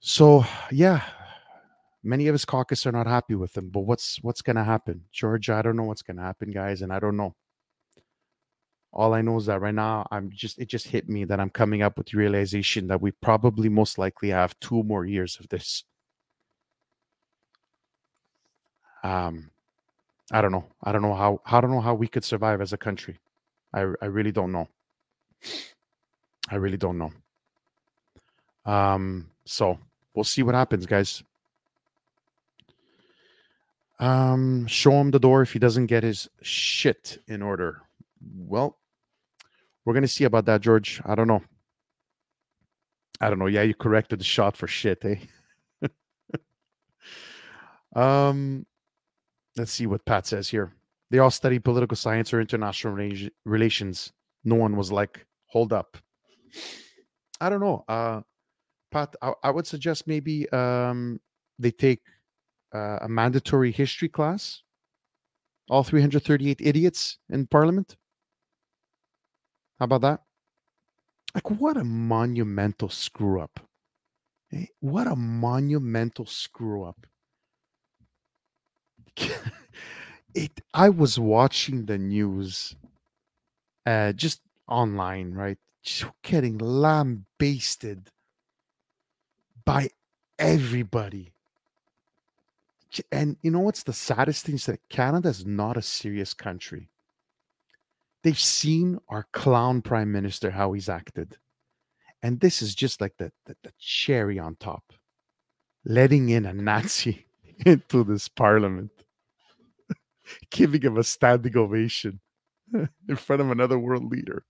So 0.00 0.44
yeah, 0.70 1.02
many 2.02 2.28
of 2.28 2.34
his 2.34 2.44
caucus 2.44 2.86
are 2.86 2.92
not 2.92 3.06
happy 3.06 3.34
with 3.34 3.56
him. 3.56 3.68
But 3.70 3.80
what's 3.80 4.18
what's 4.22 4.42
going 4.42 4.56
to 4.56 4.64
happen, 4.64 5.04
George? 5.12 5.50
I 5.50 5.62
don't 5.62 5.76
know 5.76 5.84
what's 5.84 6.02
going 6.02 6.16
to 6.16 6.22
happen, 6.22 6.50
guys, 6.50 6.82
and 6.82 6.92
I 6.92 7.00
don't 7.00 7.16
know. 7.16 7.34
All 8.92 9.12
I 9.12 9.20
know 9.20 9.36
is 9.36 9.46
that 9.46 9.60
right 9.60 9.74
now, 9.74 10.06
I'm 10.10 10.30
just 10.32 10.58
it 10.58 10.68
just 10.68 10.88
hit 10.88 11.08
me 11.08 11.24
that 11.24 11.40
I'm 11.40 11.50
coming 11.50 11.82
up 11.82 11.98
with 11.98 12.08
the 12.08 12.18
realization 12.18 12.86
that 12.88 13.00
we 13.02 13.12
probably 13.12 13.68
most 13.68 13.98
likely 13.98 14.30
have 14.30 14.58
two 14.60 14.82
more 14.82 15.04
years 15.04 15.38
of 15.40 15.48
this. 15.48 15.84
Um, 19.04 19.50
I 20.30 20.42
don't 20.42 20.52
know. 20.52 20.64
I 20.82 20.92
don't 20.92 21.02
know 21.02 21.14
how. 21.14 21.40
I 21.46 21.60
don't 21.60 21.70
know 21.70 21.80
how 21.80 21.94
we 21.94 22.08
could 22.08 22.24
survive 22.24 22.60
as 22.60 22.72
a 22.72 22.78
country. 22.78 23.18
I 23.72 23.80
I 24.02 24.06
really 24.06 24.32
don't 24.32 24.52
know. 24.52 24.68
I 26.50 26.56
really 26.56 26.76
don't 26.76 26.98
know. 26.98 27.12
Um. 28.70 29.30
So 29.46 29.78
we'll 30.14 30.24
see 30.24 30.42
what 30.42 30.54
happens, 30.54 30.84
guys. 30.86 31.22
Um. 33.98 34.66
Show 34.66 34.92
him 34.92 35.10
the 35.10 35.18
door 35.18 35.42
if 35.42 35.52
he 35.52 35.58
doesn't 35.58 35.86
get 35.86 36.02
his 36.02 36.28
shit 36.42 37.22
in 37.26 37.40
order. 37.40 37.82
Well, 38.36 38.76
we're 39.84 39.94
gonna 39.94 40.08
see 40.08 40.24
about 40.24 40.44
that, 40.46 40.60
George. 40.60 41.00
I 41.06 41.14
don't 41.14 41.28
know. 41.28 41.42
I 43.20 43.30
don't 43.30 43.38
know. 43.38 43.46
Yeah, 43.46 43.62
you 43.62 43.74
corrected 43.74 44.20
the 44.20 44.24
shot 44.24 44.56
for 44.56 44.66
shit, 44.68 45.04
eh? 45.04 45.16
um 47.96 48.66
Let's 49.58 49.72
see 49.72 49.86
what 49.86 50.04
Pat 50.04 50.26
says 50.26 50.48
here. 50.48 50.72
They 51.10 51.18
all 51.18 51.30
study 51.30 51.58
political 51.58 51.96
science 51.96 52.32
or 52.32 52.40
international 52.40 52.94
relations. 53.44 54.12
No 54.44 54.54
one 54.54 54.76
was 54.76 54.92
like, 54.92 55.26
hold 55.46 55.72
up. 55.72 55.96
I 57.40 57.48
don't 57.48 57.60
know. 57.60 57.84
Uh, 57.88 58.20
Pat, 58.90 59.14
I, 59.20 59.32
I 59.42 59.50
would 59.50 59.66
suggest 59.66 60.06
maybe 60.06 60.48
um, 60.50 61.20
they 61.58 61.70
take 61.70 62.02
uh, 62.74 62.98
a 63.02 63.08
mandatory 63.08 63.72
history 63.72 64.08
class. 64.08 64.62
All 65.70 65.82
338 65.82 66.58
idiots 66.60 67.18
in 67.28 67.46
parliament. 67.46 67.96
How 69.78 69.84
about 69.84 70.00
that? 70.02 70.22
Like, 71.34 71.50
what 71.60 71.76
a 71.76 71.84
monumental 71.84 72.88
screw 72.88 73.40
up. 73.40 73.60
Eh? 74.52 74.66
What 74.80 75.06
a 75.06 75.16
monumental 75.16 76.26
screw 76.26 76.84
up. 76.84 77.06
it 80.34 80.60
I 80.74 80.88
was 80.88 81.18
watching 81.18 81.86
the 81.86 81.98
news 81.98 82.76
uh 83.86 84.12
just 84.12 84.40
online, 84.68 85.32
right? 85.32 85.58
Just 85.82 86.10
getting 86.22 86.58
lambasted 86.58 88.10
by 89.64 89.90
everybody. 90.38 91.32
And 93.12 93.36
you 93.42 93.50
know 93.50 93.60
what's 93.60 93.82
the 93.82 93.92
saddest 93.92 94.46
thing 94.46 94.54
is 94.54 94.66
that 94.66 94.80
Canada 94.88 95.28
is 95.28 95.44
not 95.44 95.76
a 95.76 95.82
serious 95.82 96.32
country. 96.32 96.88
They've 98.22 98.38
seen 98.38 98.98
our 99.08 99.26
clown 99.32 99.82
prime 99.82 100.10
minister 100.10 100.50
how 100.50 100.72
he's 100.72 100.88
acted. 100.88 101.36
And 102.22 102.40
this 102.40 102.62
is 102.62 102.74
just 102.74 103.00
like 103.00 103.16
the, 103.18 103.30
the, 103.46 103.56
the 103.62 103.72
cherry 103.78 104.38
on 104.38 104.56
top, 104.56 104.92
letting 105.84 106.30
in 106.30 106.46
a 106.46 106.52
Nazi 106.52 107.26
into 107.66 108.04
this 108.04 108.26
parliament. 108.26 108.90
giving 110.50 110.82
him 110.82 110.96
a 110.96 111.04
standing 111.04 111.56
ovation 111.56 112.20
in 113.08 113.16
front 113.16 113.42
of 113.42 113.50
another 113.50 113.78
world 113.78 114.04
leader. 114.10 114.44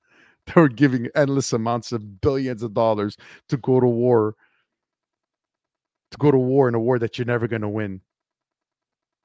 They 0.46 0.60
were 0.60 0.68
giving 0.68 1.08
endless 1.14 1.52
amounts 1.52 1.92
of 1.92 2.20
billions 2.20 2.62
of 2.62 2.72
dollars 2.72 3.16
to 3.48 3.56
go 3.58 3.80
to 3.80 3.86
war, 3.86 4.34
to 6.10 6.18
go 6.18 6.30
to 6.30 6.38
war 6.38 6.68
in 6.68 6.74
a 6.74 6.80
war 6.80 6.98
that 6.98 7.18
you're 7.18 7.26
never 7.26 7.46
going 7.46 7.62
to 7.62 7.68
win. 7.68 8.00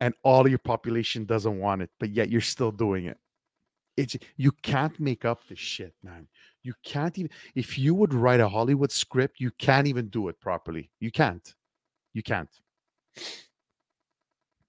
And 0.01 0.13
all 0.24 0.48
your 0.48 0.60
population 0.60 1.24
doesn't 1.24 1.60
want 1.60 1.81
it, 1.81 1.89
but 1.98 2.10
yet 2.10 2.29
you're 2.29 2.41
still 2.41 2.72
doing 2.72 3.05
it. 3.05 3.17
It's 3.95 4.17
you 4.36 4.51
can't 4.51 5.00
make 5.00 5.24
up 5.24 5.48
this 5.48 5.60
shit, 5.60 5.93
man. 6.03 6.27
You 6.63 6.74
can't 6.83 7.17
even 7.17 7.31
if 7.55 7.77
you 7.77 7.93
would 7.93 8.13
write 8.13 8.39
a 8.39 8.50
Hollywood 8.50 8.91
script, 8.91 9.39
you 9.39 9.51
can't 9.51 9.88
even 9.88 10.07
do 10.07 10.27
it 10.27 10.39
properly. 10.41 10.89
You 11.00 11.12
can't. 11.12 11.53
You 12.13 12.24
can't. 12.24 12.50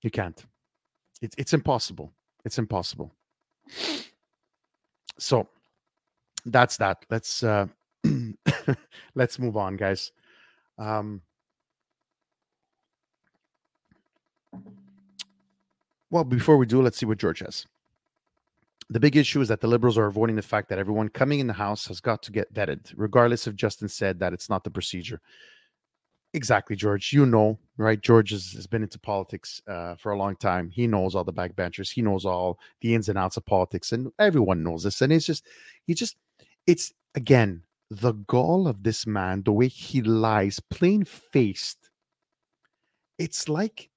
You 0.03 0.11
can't. 0.11 0.45
It's 1.23 1.35
it's 1.39 1.53
impossible. 1.53 2.13
It's 2.45 2.59
impossible. 2.59 3.15
So 5.19 5.49
that's 6.47 6.77
that. 6.79 7.05
Let's 7.11 7.43
uh 7.43 7.67
let's 9.15 9.39
move 9.39 9.57
on, 9.57 9.77
guys. 9.77 10.13
Um 10.79 11.23
well, 16.11 16.25
before 16.25 16.57
we 16.57 16.67
do, 16.67 16.83
let's 16.83 16.99
see 16.99 17.07
what 17.07 17.19
George 17.19 17.41
has. 17.41 17.67
The 18.91 19.01
big 19.01 19.17
issue 19.17 19.41
is 19.41 19.49
that 19.49 19.61
the 19.61 19.67
liberals 19.67 19.97
are 19.97 20.07
avoiding 20.07 20.37
the 20.37 20.43
fact 20.43 20.69
that 20.69 20.79
everyone 20.79 21.09
coming 21.09 21.41
in 21.41 21.47
the 21.47 21.55
house 21.55 21.87
has 21.87 22.01
got 22.01 22.23
to 22.25 22.33
get 22.33 22.53
vetted, 22.53 22.93
regardless 22.97 23.47
if 23.47 23.55
Justin 23.55 23.89
said 23.89 24.19
that 24.19 24.35
it's 24.35 24.51
not 24.51 24.63
the 24.63 24.71
procedure. 24.71 25.23
Exactly, 26.35 26.77
George. 26.77 27.13
You 27.13 27.25
know, 27.27 27.59
right? 27.79 28.01
George 28.01 28.31
has, 28.31 28.53
has 28.53 28.67
been 28.67 28.83
into 28.83 28.99
politics 28.99 29.63
uh, 29.69 29.95
for 29.97 30.13
a 30.13 30.19
long 30.19 30.37
time. 30.37 30.69
He 30.71 30.87
knows 30.87 31.15
all 31.15 31.25
the 31.25 31.33
backbenchers. 31.33 31.93
He 31.93 32.03
knows 32.03 32.27
all 32.27 32.59
the 32.83 32.95
ins 32.95 33.09
and 33.09 33.17
outs 33.19 33.37
of 33.39 33.47
politics, 33.47 33.93
and 33.93 34.13
everyone 34.19 34.63
knows 34.65 34.83
this. 34.83 35.01
And 35.01 35.13
it's 35.13 35.27
just, 35.27 35.47
he 35.87 35.95
just, 35.95 36.17
it's 36.67 36.93
again 37.15 37.63
the 37.91 38.13
gall 38.13 38.69
of 38.69 38.83
this 38.83 39.07
man, 39.07 39.45
the 39.45 39.53
way 39.53 39.69
he 39.69 40.03
lies, 40.03 40.61
plain 40.71 41.05
faced. 41.05 41.91
It's 43.19 43.49
like, 43.49 43.91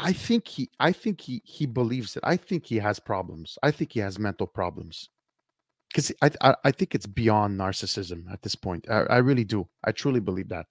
I 0.00 0.12
think 0.12 0.48
he 0.48 0.70
I 0.80 0.92
think 0.92 1.20
he 1.22 1.42
he 1.44 1.66
believes 1.66 2.16
it. 2.16 2.22
I 2.24 2.36
think 2.36 2.66
he 2.66 2.76
has 2.78 3.00
problems. 3.00 3.58
I 3.62 3.70
think 3.70 3.92
he 3.92 4.00
has 4.00 4.18
mental 4.18 4.46
problems. 4.46 5.10
Because 5.90 6.12
I, 6.22 6.30
I 6.42 6.56
I 6.66 6.72
think 6.72 6.94
it's 6.94 7.06
beyond 7.06 7.58
narcissism 7.60 8.32
at 8.32 8.42
this 8.42 8.56
point. 8.56 8.88
I, 8.90 9.02
I 9.04 9.18
really 9.18 9.44
do. 9.44 9.68
I 9.84 9.92
truly 9.92 10.20
believe 10.20 10.48
that. 10.50 10.66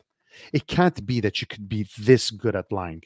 It 0.53 0.67
can't 0.67 1.05
be 1.05 1.19
that 1.21 1.41
you 1.41 1.47
could 1.47 1.67
be 1.67 1.87
this 1.97 2.31
good 2.31 2.55
at 2.55 2.71
lying. 2.71 3.03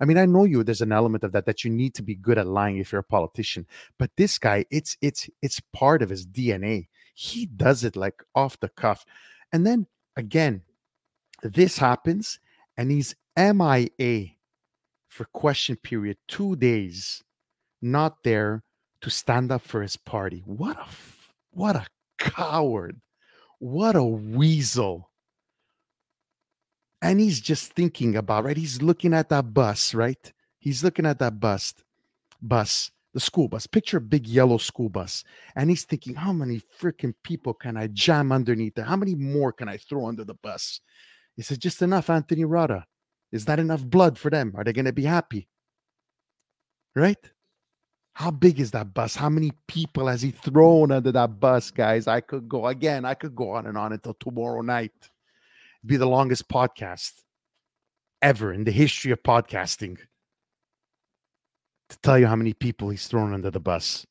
I 0.00 0.04
mean, 0.04 0.16
I 0.16 0.24
know 0.24 0.44
you. 0.44 0.62
There's 0.62 0.80
an 0.80 0.92
element 0.92 1.24
of 1.24 1.32
that 1.32 1.46
that 1.46 1.62
you 1.64 1.70
need 1.70 1.94
to 1.94 2.02
be 2.02 2.14
good 2.14 2.38
at 2.38 2.46
lying 2.46 2.78
if 2.78 2.92
you're 2.92 3.00
a 3.00 3.04
politician. 3.04 3.66
But 3.98 4.10
this 4.16 4.38
guy, 4.38 4.64
it's 4.70 4.96
it's 5.02 5.28
it's 5.42 5.60
part 5.72 6.00
of 6.00 6.08
his 6.08 6.26
DNA. 6.26 6.88
He 7.14 7.46
does 7.46 7.84
it 7.84 7.96
like 7.96 8.22
off 8.34 8.58
the 8.60 8.70
cuff, 8.70 9.04
and 9.52 9.66
then 9.66 9.86
again, 10.16 10.62
this 11.42 11.76
happens, 11.76 12.38
and 12.76 12.90
he's 12.90 13.14
MIA 13.36 14.28
for 15.08 15.24
question 15.32 15.76
period 15.76 16.16
two 16.28 16.56
days, 16.56 17.22
not 17.82 18.22
there 18.24 18.62
to 19.02 19.10
stand 19.10 19.52
up 19.52 19.62
for 19.62 19.82
his 19.82 19.96
party. 19.96 20.42
What 20.46 20.78
a 20.78 20.86
what 21.50 21.76
a 21.76 21.86
coward! 22.18 23.00
What 23.58 23.96
a 23.96 24.04
weasel! 24.04 25.09
And 27.02 27.18
he's 27.18 27.40
just 27.40 27.72
thinking 27.72 28.16
about 28.16 28.44
right 28.44 28.56
he's 28.56 28.82
looking 28.82 29.14
at 29.14 29.28
that 29.30 29.54
bus 29.54 29.94
right? 29.94 30.32
He's 30.58 30.84
looking 30.84 31.06
at 31.06 31.18
that 31.18 31.40
bus 31.40 31.74
bus 32.42 32.90
the 33.12 33.20
school 33.20 33.48
bus. 33.48 33.66
Picture 33.66 33.96
a 33.96 34.00
big 34.00 34.26
yellow 34.26 34.58
school 34.58 34.88
bus 34.88 35.24
and 35.56 35.70
he's 35.70 35.84
thinking 35.84 36.14
how 36.14 36.32
many 36.32 36.62
freaking 36.80 37.14
people 37.24 37.54
can 37.54 37.76
i 37.76 37.86
jam 37.88 38.32
underneath 38.32 38.74
there? 38.74 38.84
How 38.84 38.96
many 38.96 39.14
more 39.14 39.52
can 39.52 39.68
i 39.68 39.76
throw 39.76 40.06
under 40.06 40.24
the 40.24 40.34
bus? 40.34 40.80
He 41.36 41.42
says 41.42 41.58
just 41.58 41.82
enough 41.82 42.10
anthony 42.10 42.44
rota. 42.44 42.84
Is 43.32 43.44
that 43.46 43.58
enough 43.58 43.84
blood 43.84 44.18
for 44.18 44.30
them? 44.30 44.54
Are 44.56 44.64
they 44.64 44.72
going 44.72 44.84
to 44.86 44.92
be 44.92 45.04
happy? 45.04 45.48
Right? 46.96 47.18
How 48.12 48.32
big 48.32 48.58
is 48.58 48.72
that 48.72 48.92
bus? 48.92 49.14
How 49.14 49.28
many 49.28 49.52
people 49.68 50.08
has 50.08 50.20
he 50.20 50.32
thrown 50.32 50.90
under 50.90 51.12
that 51.12 51.38
bus 51.38 51.70
guys? 51.70 52.08
I 52.08 52.20
could 52.20 52.48
go 52.48 52.66
again 52.66 53.04
i 53.04 53.14
could 53.14 53.34
go 53.34 53.52
on 53.52 53.66
and 53.66 53.78
on 53.78 53.92
until 53.92 54.14
tomorrow 54.14 54.60
night 54.60 54.92
be 55.84 55.96
the 55.96 56.06
longest 56.06 56.48
podcast 56.48 57.12
ever 58.22 58.52
in 58.52 58.64
the 58.64 58.70
history 58.70 59.12
of 59.12 59.22
podcasting 59.22 59.98
to 61.88 61.98
tell 62.02 62.18
you 62.18 62.26
how 62.26 62.36
many 62.36 62.52
people 62.52 62.90
he's 62.90 63.06
thrown 63.06 63.32
under 63.32 63.50
the 63.50 63.60
bus. 63.60 64.06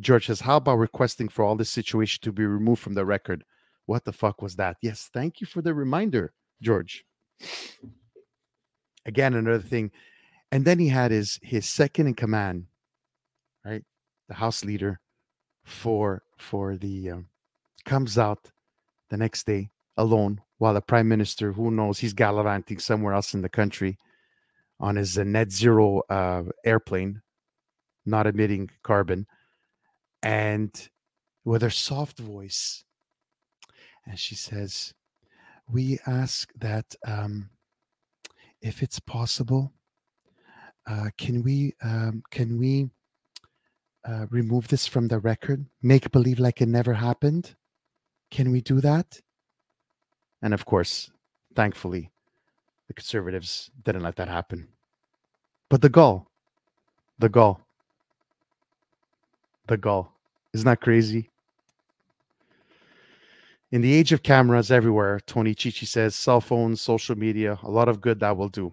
George 0.00 0.26
says, 0.26 0.40
How 0.40 0.56
about 0.56 0.78
requesting 0.78 1.28
for 1.28 1.44
all 1.44 1.54
this 1.54 1.70
situation 1.70 2.20
to 2.22 2.32
be 2.32 2.46
removed 2.46 2.80
from 2.80 2.94
the 2.94 3.04
record? 3.04 3.44
What 3.86 4.04
the 4.04 4.12
fuck 4.12 4.40
was 4.40 4.56
that? 4.56 4.76
Yes, 4.80 5.10
thank 5.12 5.40
you 5.40 5.46
for 5.46 5.60
the 5.60 5.74
reminder, 5.74 6.32
George. 6.62 7.04
Again, 9.04 9.34
another 9.34 9.58
thing. 9.58 9.90
And 10.50 10.64
then 10.64 10.78
he 10.78 10.88
had 10.88 11.10
his 11.10 11.38
his 11.42 11.68
second 11.68 12.06
in 12.06 12.14
command, 12.14 12.66
right? 13.64 13.82
The 14.28 14.34
house 14.34 14.64
leader 14.64 15.00
for 15.64 16.22
for 16.38 16.76
the 16.76 17.10
um, 17.10 17.28
comes 17.84 18.18
out 18.18 18.50
the 19.10 19.16
next 19.16 19.46
day 19.46 19.71
alone 19.96 20.40
while 20.62 20.74
the 20.74 20.80
prime 20.80 21.08
minister, 21.08 21.50
who 21.50 21.72
knows, 21.72 21.98
he's 21.98 22.12
gallivanting 22.12 22.78
somewhere 22.78 23.14
else 23.14 23.34
in 23.34 23.42
the 23.42 23.48
country 23.48 23.98
on 24.78 24.94
his 24.94 25.18
uh, 25.18 25.24
net 25.24 25.50
zero 25.50 26.02
uh, 26.08 26.44
airplane, 26.64 27.20
not 28.06 28.28
emitting 28.28 28.70
carbon, 28.84 29.26
and 30.22 30.88
with 31.44 31.62
her 31.62 31.70
soft 31.70 32.18
voice, 32.18 32.84
and 34.06 34.18
she 34.18 34.36
says, 34.36 34.94
"We 35.68 35.98
ask 36.06 36.52
that 36.60 36.94
um, 37.04 37.50
if 38.60 38.84
it's 38.84 39.00
possible, 39.00 39.72
uh, 40.86 41.10
can 41.18 41.42
we 41.42 41.74
um, 41.82 42.22
can 42.30 42.56
we 42.56 42.88
uh, 44.04 44.26
remove 44.30 44.68
this 44.68 44.86
from 44.86 45.08
the 45.08 45.18
record? 45.18 45.66
Make 45.82 46.12
believe 46.12 46.38
like 46.38 46.60
it 46.60 46.68
never 46.68 46.94
happened? 46.94 47.56
Can 48.30 48.52
we 48.52 48.60
do 48.60 48.80
that?" 48.80 49.20
And 50.42 50.52
of 50.52 50.64
course, 50.66 51.10
thankfully, 51.54 52.10
the 52.88 52.94
conservatives 52.94 53.70
didn't 53.84 54.02
let 54.02 54.16
that 54.16 54.28
happen. 54.28 54.68
But 55.68 55.80
the 55.80 55.88
gall, 55.88 56.28
the 57.18 57.28
gall, 57.28 57.60
the 59.68 59.76
gall. 59.76 60.12
Isn't 60.52 60.66
that 60.66 60.80
crazy? 60.80 61.30
In 63.70 63.80
the 63.80 63.94
age 63.94 64.12
of 64.12 64.22
cameras 64.22 64.70
everywhere, 64.70 65.20
Tony 65.20 65.54
Chichi 65.54 65.86
says 65.86 66.14
cell 66.14 66.42
phones, 66.42 66.82
social 66.82 67.16
media, 67.16 67.58
a 67.62 67.70
lot 67.70 67.88
of 67.88 68.02
good 68.02 68.20
that 68.20 68.36
will 68.36 68.50
do. 68.50 68.70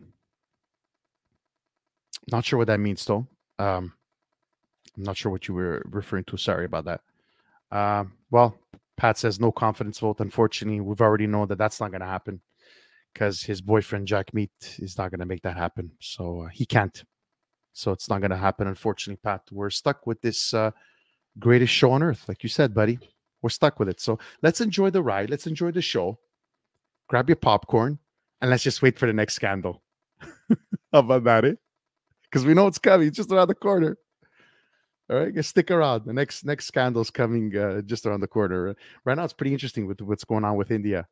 Not 2.29 2.43
sure 2.43 2.57
what 2.57 2.67
that 2.67 2.81
means, 2.81 3.05
though. 3.05 3.25
Um, 3.57 3.93
I'm 4.97 5.03
not 5.03 5.15
sure 5.15 5.31
what 5.31 5.47
you 5.47 5.53
were 5.53 5.81
referring 5.85 6.25
to. 6.25 6.37
Sorry 6.37 6.65
about 6.65 6.83
that. 6.85 7.01
Uh, 7.71 8.03
well, 8.29 8.57
Pat 8.99 9.17
says 9.17 9.39
no 9.39 9.51
confidence 9.51 9.99
vote. 9.99 10.19
Unfortunately, 10.19 10.81
we've 10.81 10.99
already 10.99 11.25
known 11.25 11.47
that 11.47 11.57
that's 11.57 11.79
not 11.79 11.91
going 11.91 12.01
to 12.01 12.07
happen 12.07 12.41
because 13.13 13.41
his 13.41 13.61
boyfriend 13.61 14.07
Jagmeet 14.07 14.49
is 14.79 14.97
not 14.97 15.09
going 15.09 15.21
to 15.21 15.25
make 15.25 15.41
that 15.43 15.55
happen. 15.55 15.91
So 16.01 16.41
uh, 16.41 16.47
he 16.49 16.65
can't. 16.65 17.03
So 17.71 17.91
it's 17.91 18.09
not 18.09 18.19
going 18.19 18.31
to 18.31 18.37
happen. 18.37 18.67
Unfortunately, 18.67 19.19
Pat, 19.23 19.43
we're 19.51 19.69
stuck 19.69 20.05
with 20.05 20.21
this 20.21 20.53
uh, 20.53 20.71
greatest 21.39 21.73
show 21.73 21.91
on 21.91 22.03
earth, 22.03 22.25
like 22.27 22.43
you 22.43 22.49
said, 22.49 22.73
buddy. 22.73 22.99
We're 23.41 23.49
stuck 23.49 23.79
with 23.79 23.87
it. 23.87 24.01
So 24.01 24.19
let's 24.41 24.59
enjoy 24.59 24.89
the 24.89 25.01
ride. 25.01 25.29
Let's 25.29 25.47
enjoy 25.47 25.71
the 25.71 25.81
show. 25.81 26.19
Grab 27.07 27.29
your 27.29 27.37
popcorn 27.37 27.99
and 28.41 28.51
let's 28.51 28.63
just 28.63 28.81
wait 28.81 28.99
for 28.99 29.05
the 29.05 29.13
next 29.13 29.35
scandal. 29.35 29.81
How 30.91 30.99
about 30.99 31.23
that? 31.23 31.45
Eh? 31.45 31.53
Because 32.23 32.45
we 32.45 32.53
know 32.53 32.67
it's 32.67 32.79
coming. 32.79 33.07
It's 33.07 33.17
just 33.17 33.31
around 33.31 33.47
the 33.47 33.55
corner. 33.55 33.97
All 35.09 35.17
right, 35.17 35.43
stick 35.43 35.71
around. 35.71 36.05
The 36.05 36.13
next 36.13 36.45
next 36.45 36.67
scandal's 36.67 37.09
coming 37.09 37.55
uh, 37.57 37.81
just 37.81 38.05
around 38.05 38.19
the 38.19 38.27
corner. 38.27 38.75
Right 39.05 39.17
now, 39.17 39.23
it's 39.23 39.33
pretty 39.33 39.53
interesting 39.53 39.87
with 39.87 40.01
what's 40.01 40.23
going 40.23 40.43
on 40.43 40.55
with 40.55 40.69
India. 40.69 41.07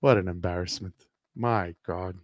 What 0.00 0.16
an 0.16 0.28
embarrassment! 0.28 0.94
My 1.36 1.74
God, 1.86 2.16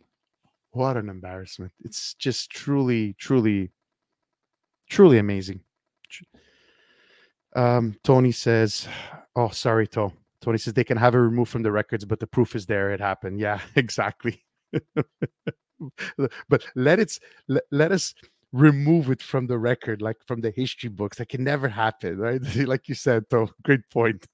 what 0.70 0.96
an 0.96 1.10
embarrassment! 1.10 1.72
It's 1.84 2.14
just 2.14 2.50
truly, 2.50 3.14
truly, 3.18 3.70
truly 4.88 5.18
amazing. 5.18 5.60
Um, 7.54 7.96
Tony 8.02 8.32
says, 8.32 8.88
"Oh, 9.36 9.50
sorry, 9.50 9.86
To." 9.88 10.10
Tony 10.40 10.56
says 10.58 10.72
they 10.72 10.84
can 10.84 10.96
have 10.96 11.14
it 11.14 11.18
removed 11.18 11.50
from 11.50 11.64
the 11.64 11.72
records, 11.72 12.04
but 12.06 12.20
the 12.20 12.26
proof 12.26 12.54
is 12.56 12.64
there. 12.64 12.92
It 12.92 13.00
happened. 13.00 13.40
Yeah, 13.40 13.60
exactly. 13.76 14.42
but 16.48 16.64
let 16.74 16.98
it 16.98 17.18
let, 17.48 17.64
let 17.70 17.92
us 17.92 18.14
remove 18.56 19.10
it 19.10 19.22
from 19.22 19.46
the 19.46 19.58
record, 19.58 20.02
like 20.02 20.16
from 20.26 20.40
the 20.40 20.50
history 20.50 20.88
books. 20.88 21.18
That 21.18 21.28
can 21.28 21.44
never 21.44 21.68
happen, 21.68 22.18
right? 22.18 22.40
like 22.66 22.88
you 22.88 22.94
said, 22.94 23.24
though, 23.30 23.50
great 23.62 23.88
point. 23.90 24.26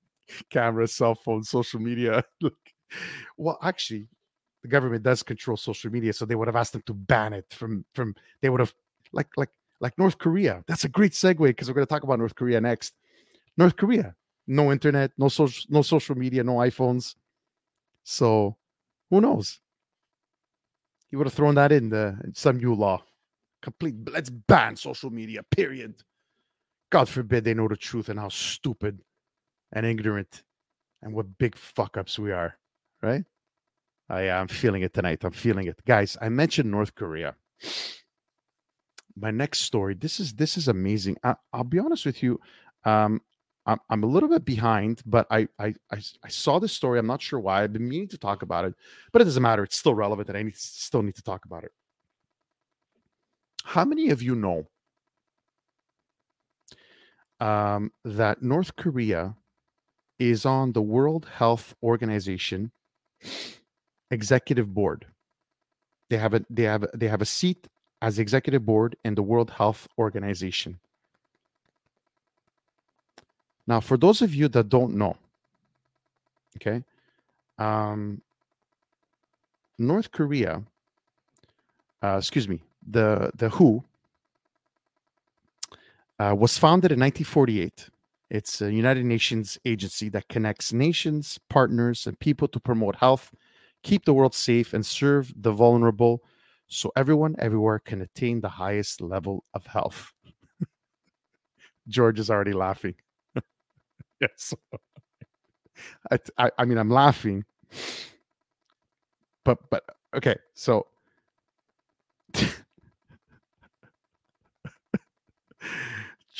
Camera, 0.50 0.86
cell 0.86 1.14
phone, 1.14 1.42
social 1.42 1.80
media. 1.80 2.24
Look, 2.40 2.56
well, 3.36 3.58
actually, 3.62 4.08
the 4.62 4.68
government 4.68 5.02
does 5.02 5.22
control 5.22 5.56
social 5.56 5.90
media, 5.90 6.12
so 6.12 6.24
they 6.24 6.36
would 6.36 6.48
have 6.48 6.56
asked 6.56 6.72
them 6.72 6.82
to 6.86 6.94
ban 6.94 7.32
it 7.32 7.46
from 7.50 7.84
from. 7.94 8.14
They 8.40 8.48
would 8.48 8.60
have 8.60 8.72
like 9.12 9.28
like 9.36 9.50
like 9.80 9.98
North 9.98 10.18
Korea. 10.18 10.62
That's 10.66 10.84
a 10.84 10.88
great 10.88 11.12
segue 11.12 11.38
because 11.38 11.68
we're 11.68 11.74
going 11.74 11.86
to 11.86 11.92
talk 11.92 12.04
about 12.04 12.18
North 12.18 12.34
Korea 12.34 12.60
next. 12.60 12.94
North 13.58 13.76
Korea, 13.76 14.14
no 14.46 14.72
internet, 14.72 15.10
no 15.18 15.28
social, 15.28 15.66
no 15.68 15.82
social 15.82 16.16
media, 16.16 16.44
no 16.44 16.54
iPhones. 16.54 17.16
So, 18.04 18.56
who 19.10 19.20
knows? 19.20 19.60
He 21.10 21.16
would 21.16 21.26
have 21.26 21.34
thrown 21.34 21.56
that 21.56 21.72
in 21.72 21.90
the 21.90 22.16
some 22.32 22.56
new 22.56 22.74
law 22.74 23.02
complete 23.62 23.94
let's 24.10 24.30
ban 24.30 24.76
social 24.76 25.10
media 25.10 25.42
period. 25.42 25.94
God 26.90 27.08
forbid 27.08 27.44
they 27.44 27.54
know 27.54 27.68
the 27.68 27.76
truth 27.76 28.08
and 28.10 28.18
how 28.18 28.28
stupid 28.28 29.00
and 29.72 29.86
ignorant 29.86 30.42
and 31.00 31.14
what 31.14 31.38
big 31.38 31.56
fuck 31.56 31.96
ups 31.96 32.18
we 32.18 32.32
are 32.32 32.58
right? 33.02 33.24
I 34.08 34.22
am 34.22 34.48
feeling 34.48 34.82
it 34.82 34.92
tonight. 34.92 35.24
I'm 35.24 35.32
feeling 35.32 35.66
it. 35.66 35.82
Guys 35.86 36.16
i 36.20 36.28
mentioned 36.28 36.70
north 36.70 36.94
korea. 36.94 37.34
My 39.16 39.30
next 39.30 39.60
story 39.60 39.94
this 39.94 40.20
is 40.20 40.34
this 40.34 40.56
is 40.56 40.68
amazing. 40.68 41.16
I, 41.24 41.36
will 41.54 41.64
be 41.64 41.78
honest 41.78 42.04
with 42.04 42.22
you 42.22 42.40
um 42.84 43.20
I'm, 43.64 43.78
I'm 43.90 44.02
a 44.02 44.06
little 44.06 44.28
bit 44.28 44.44
behind 44.44 45.02
but 45.06 45.26
I, 45.30 45.46
I 45.58 45.74
i 45.90 45.98
i 46.24 46.28
saw 46.28 46.58
this 46.58 46.72
story. 46.72 46.98
I'm 46.98 47.06
not 47.06 47.22
sure 47.22 47.40
why. 47.40 47.62
I've 47.62 47.72
been 47.72 47.88
meaning 47.88 48.08
to 48.08 48.18
talk 48.18 48.42
about 48.42 48.64
it 48.64 48.74
but 49.12 49.22
it 49.22 49.24
doesn't 49.26 49.42
matter. 49.42 49.62
It's 49.62 49.76
still 49.76 49.94
relevant 49.94 50.28
and 50.28 50.36
i 50.36 50.42
need, 50.42 50.56
still 50.56 51.02
need 51.02 51.16
to 51.16 51.22
talk 51.22 51.44
about 51.44 51.64
it 51.64 51.72
how 53.64 53.84
many 53.84 54.10
of 54.10 54.22
you 54.22 54.34
know 54.34 54.66
um, 57.40 57.92
that 58.04 58.42
North 58.42 58.76
Korea 58.76 59.34
is 60.18 60.44
on 60.44 60.72
the 60.72 60.82
World 60.82 61.26
Health 61.26 61.74
Organization 61.82 62.72
executive 64.10 64.72
board? 64.74 65.06
They 66.10 66.18
have 66.18 66.34
a 66.34 66.44
they 66.50 66.64
have 66.64 66.86
they 66.94 67.08
have 67.08 67.22
a 67.22 67.26
seat 67.26 67.68
as 68.02 68.18
executive 68.18 68.66
board 68.66 68.96
in 69.04 69.14
the 69.14 69.22
World 69.22 69.50
Health 69.50 69.88
Organization. 69.96 70.78
Now, 73.66 73.80
for 73.80 73.96
those 73.96 74.22
of 74.22 74.34
you 74.34 74.48
that 74.48 74.68
don't 74.68 74.94
know, 74.94 75.16
okay, 76.56 76.82
um, 77.58 78.20
North 79.78 80.10
Korea, 80.10 80.62
uh, 82.02 82.16
excuse 82.18 82.48
me, 82.48 82.60
the 82.86 83.30
the 83.34 83.48
WHO 83.48 83.84
uh, 86.18 86.34
was 86.38 86.58
founded 86.58 86.92
in 86.92 87.00
1948. 87.00 87.88
It's 88.30 88.62
a 88.62 88.72
United 88.72 89.04
Nations 89.04 89.58
agency 89.64 90.08
that 90.10 90.28
connects 90.28 90.72
nations, 90.72 91.38
partners, 91.50 92.06
and 92.06 92.18
people 92.18 92.48
to 92.48 92.60
promote 92.60 92.96
health, 92.96 93.34
keep 93.82 94.04
the 94.04 94.14
world 94.14 94.34
safe, 94.34 94.72
and 94.72 94.86
serve 94.86 95.32
the 95.36 95.52
vulnerable 95.52 96.22
so 96.68 96.90
everyone 96.96 97.34
everywhere 97.38 97.78
can 97.78 98.00
attain 98.00 98.40
the 98.40 98.48
highest 98.48 99.02
level 99.02 99.44
of 99.52 99.66
health. 99.66 100.12
George 101.88 102.18
is 102.18 102.30
already 102.30 102.54
laughing. 102.54 102.94
yes. 104.20 104.54
I, 106.10 106.18
I, 106.38 106.50
I 106.58 106.64
mean, 106.64 106.78
I'm 106.78 106.90
laughing, 106.90 107.44
but, 109.44 109.58
but, 109.68 109.84
okay. 110.14 110.36
So, 110.54 110.86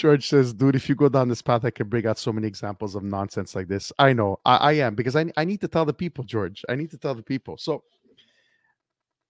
George 0.03 0.27
says, 0.27 0.53
dude, 0.53 0.75
if 0.75 0.88
you 0.88 0.97
go 0.97 1.09
down 1.09 1.29
this 1.29 1.43
path, 1.43 1.65
I 1.65 1.71
can 1.71 1.88
bring 1.88 2.09
out 2.09 2.19
so 2.19 2.33
many 2.33 2.49
examples 2.49 2.97
of 2.97 3.05
nonsense 3.05 3.55
like 3.55 3.69
this. 3.69 3.93
I 4.01 4.12
know, 4.12 4.41
I, 4.45 4.57
I 4.57 4.73
am, 4.73 4.97
because 4.97 5.15
I, 5.15 5.27
I 5.37 5.45
need 5.45 5.61
to 5.61 5.69
tell 5.69 5.85
the 5.85 5.93
people, 5.93 6.25
George. 6.25 6.65
I 6.69 6.75
need 6.75 6.91
to 6.91 6.99
tell 6.99 7.15
the 7.15 7.23
people. 7.23 7.57
So 7.57 7.85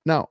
now, 0.06 0.30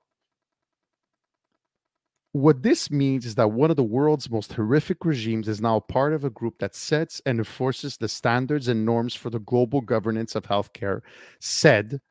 what 2.31 2.63
this 2.63 2.89
means 2.89 3.27
is 3.27 3.35
that 3.35 3.51
one 3.51 3.69
of 3.69 3.75
the 3.75 3.83
world's 3.83 4.31
most 4.31 4.53
horrific 4.53 5.05
regimes 5.05 5.47
is 5.47 5.61
now 5.61 5.79
part 5.79 6.11
of 6.11 6.23
a 6.23 6.31
group 6.31 6.57
that 6.57 6.73
sets 6.73 7.21
and 7.27 7.37
enforces 7.37 7.97
the 7.97 8.07
standards 8.07 8.67
and 8.67 8.83
norms 8.83 9.13
for 9.13 9.29
the 9.29 9.41
global 9.41 9.79
governance 9.79 10.33
of 10.33 10.45
healthcare, 10.45 11.01
said 11.39 12.01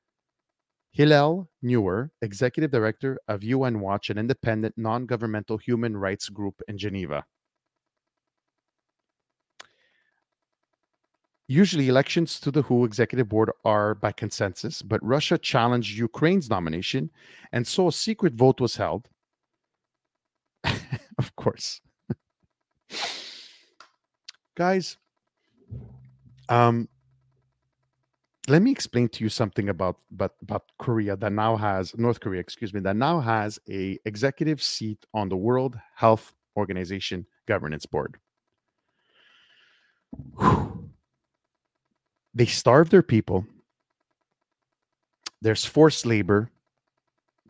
Hillel 0.92 1.50
Neuer, 1.62 2.12
executive 2.22 2.70
director 2.70 3.18
of 3.26 3.42
UN 3.42 3.80
Watch, 3.80 4.08
an 4.08 4.18
independent 4.18 4.78
non 4.78 5.04
governmental 5.04 5.58
human 5.58 5.96
rights 5.96 6.28
group 6.28 6.62
in 6.68 6.78
Geneva. 6.78 7.24
Usually, 11.50 11.88
elections 11.88 12.38
to 12.38 12.52
the 12.52 12.62
WHO 12.62 12.84
executive 12.84 13.28
board 13.28 13.50
are 13.64 13.96
by 13.96 14.12
consensus, 14.12 14.82
but 14.82 15.04
Russia 15.04 15.36
challenged 15.36 15.98
Ukraine's 15.98 16.48
nomination, 16.48 17.10
and 17.50 17.66
so 17.66 17.88
a 17.88 17.92
secret 17.92 18.34
vote 18.34 18.60
was 18.60 18.76
held. 18.76 19.08
of 21.18 21.34
course. 21.34 21.80
Guys, 24.56 24.96
um, 26.48 26.88
let 28.46 28.62
me 28.62 28.70
explain 28.70 29.08
to 29.08 29.24
you 29.24 29.28
something 29.28 29.70
about, 29.70 29.96
about 30.12 30.34
about 30.42 30.70
Korea 30.78 31.16
that 31.16 31.32
now 31.32 31.56
has 31.56 31.98
North 31.98 32.20
Korea, 32.20 32.38
excuse 32.38 32.72
me, 32.72 32.78
that 32.78 32.94
now 32.94 33.18
has 33.18 33.58
a 33.68 33.98
executive 34.04 34.62
seat 34.62 35.04
on 35.14 35.28
the 35.28 35.36
World 35.36 35.76
Health 35.96 36.32
Organization 36.56 37.26
governance 37.48 37.86
board. 37.86 38.18
Whew 40.38 40.79
they 42.34 42.46
starve 42.46 42.90
their 42.90 43.02
people. 43.02 43.46
There's 45.42 45.64
forced 45.64 46.06
labor. 46.06 46.50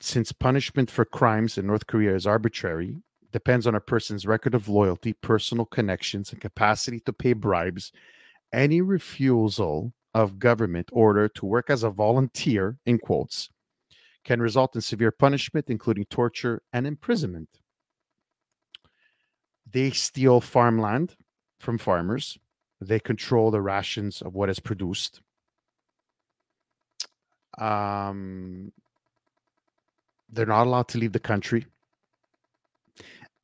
Since 0.02 0.32
punishment 0.32 0.90
for 0.90 1.04
crimes 1.04 1.58
in 1.58 1.66
North 1.66 1.86
Korea 1.86 2.14
is 2.14 2.26
arbitrary, 2.26 2.96
depends 3.32 3.66
on 3.66 3.74
a 3.74 3.80
person's 3.80 4.26
record 4.26 4.54
of 4.54 4.68
loyalty, 4.68 5.12
personal 5.12 5.66
connections, 5.66 6.32
and 6.32 6.40
capacity 6.40 7.00
to 7.00 7.12
pay 7.12 7.34
bribes, 7.34 7.92
any 8.52 8.80
refusal 8.80 9.92
of 10.14 10.38
government 10.38 10.88
order 10.92 11.28
to 11.28 11.46
work 11.46 11.68
as 11.70 11.82
a 11.82 11.90
volunteer, 11.90 12.78
in 12.86 12.98
quotes, 12.98 13.50
can 14.24 14.40
result 14.40 14.74
in 14.74 14.80
severe 14.80 15.10
punishment, 15.10 15.66
including 15.68 16.04
torture 16.06 16.62
and 16.72 16.86
imprisonment. 16.86 17.48
They 19.70 19.90
steal 19.90 20.40
farmland 20.40 21.14
from 21.60 21.78
farmers. 21.78 22.38
They 22.80 22.98
control 22.98 23.50
the 23.50 23.60
rations 23.60 24.22
of 24.22 24.34
what 24.34 24.48
is 24.48 24.58
produced. 24.58 25.20
Um, 27.58 28.72
they're 30.30 30.46
not 30.46 30.66
allowed 30.66 30.88
to 30.88 30.98
leave 30.98 31.12
the 31.12 31.20
country. 31.20 31.66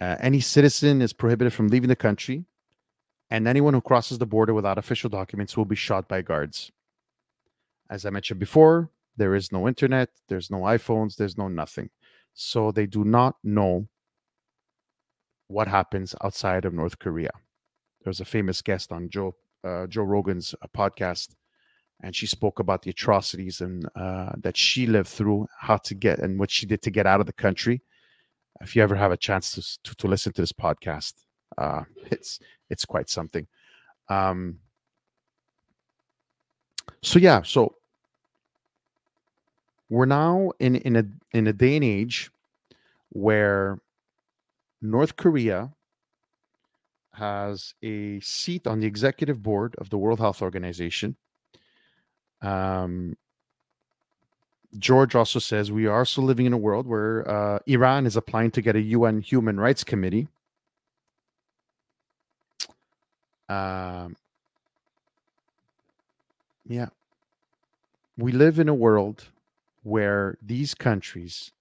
Uh, 0.00 0.16
any 0.20 0.40
citizen 0.40 1.02
is 1.02 1.12
prohibited 1.12 1.52
from 1.52 1.68
leaving 1.68 1.88
the 1.88 1.96
country, 1.96 2.44
and 3.30 3.46
anyone 3.48 3.74
who 3.74 3.80
crosses 3.80 4.18
the 4.18 4.26
border 4.26 4.54
without 4.54 4.78
official 4.78 5.10
documents 5.10 5.56
will 5.56 5.64
be 5.64 5.76
shot 5.76 6.08
by 6.08 6.22
guards. 6.22 6.70
As 7.90 8.04
I 8.04 8.10
mentioned 8.10 8.40
before, 8.40 8.90
there 9.16 9.34
is 9.34 9.52
no 9.52 9.66
internet, 9.66 10.10
there's 10.28 10.50
no 10.50 10.60
iPhones, 10.60 11.16
there's 11.16 11.38
no 11.38 11.48
nothing. 11.48 11.90
So 12.34 12.70
they 12.70 12.86
do 12.86 13.04
not 13.04 13.36
know 13.42 13.88
what 15.48 15.68
happens 15.68 16.14
outside 16.22 16.64
of 16.64 16.74
North 16.74 16.98
Korea. 16.98 17.30
There 18.06 18.10
was 18.10 18.20
a 18.20 18.24
famous 18.24 18.62
guest 18.62 18.92
on 18.92 19.08
Joe 19.08 19.34
uh, 19.64 19.88
Joe 19.88 20.04
Rogan's 20.04 20.54
uh, 20.62 20.68
podcast, 20.72 21.34
and 22.00 22.14
she 22.14 22.28
spoke 22.28 22.60
about 22.60 22.82
the 22.82 22.90
atrocities 22.90 23.60
and 23.60 23.84
uh, 23.96 24.30
that 24.36 24.56
she 24.56 24.86
lived 24.86 25.08
through, 25.08 25.48
how 25.58 25.78
to 25.78 25.92
get 25.92 26.20
and 26.20 26.38
what 26.38 26.48
she 26.48 26.66
did 26.66 26.82
to 26.82 26.90
get 26.92 27.08
out 27.08 27.18
of 27.18 27.26
the 27.26 27.32
country. 27.32 27.82
If 28.60 28.76
you 28.76 28.82
ever 28.84 28.94
have 28.94 29.10
a 29.10 29.16
chance 29.16 29.50
to 29.54 29.82
to, 29.82 29.96
to 29.96 30.06
listen 30.06 30.32
to 30.34 30.40
this 30.40 30.52
podcast, 30.52 31.14
uh, 31.58 31.82
it's 32.12 32.38
it's 32.70 32.84
quite 32.84 33.08
something. 33.08 33.48
Um, 34.08 34.60
so 37.02 37.18
yeah, 37.18 37.42
so 37.42 37.74
we're 39.88 40.06
now 40.06 40.52
in 40.60 40.76
in 40.76 40.94
a 40.94 41.04
in 41.32 41.48
a 41.48 41.52
day 41.52 41.74
and 41.74 41.84
age 41.84 42.30
where 43.08 43.80
North 44.80 45.16
Korea 45.16 45.72
has 47.16 47.74
a 47.82 48.20
seat 48.20 48.66
on 48.66 48.80
the 48.80 48.86
executive 48.86 49.42
board 49.42 49.74
of 49.78 49.90
the 49.90 49.98
World 49.98 50.20
Health 50.20 50.42
Organization. 50.42 51.16
Um, 52.42 53.16
George 54.78 55.14
also 55.14 55.38
says 55.38 55.72
we 55.72 55.86
are 55.86 55.98
also 55.98 56.20
living 56.20 56.46
in 56.46 56.52
a 56.52 56.58
world 56.58 56.86
where 56.86 57.28
uh, 57.28 57.58
Iran 57.66 58.06
is 58.06 58.16
applying 58.16 58.50
to 58.52 58.62
get 58.62 58.76
a 58.76 58.80
UN 58.80 59.20
Human 59.22 59.58
Rights 59.58 59.84
Committee. 59.84 60.28
Um, 63.48 64.16
yeah. 66.68 66.88
We 68.18 68.32
live 68.32 68.58
in 68.58 68.68
a 68.68 68.74
world 68.74 69.28
where 69.82 70.36
these 70.42 70.74
countries, 70.74 71.52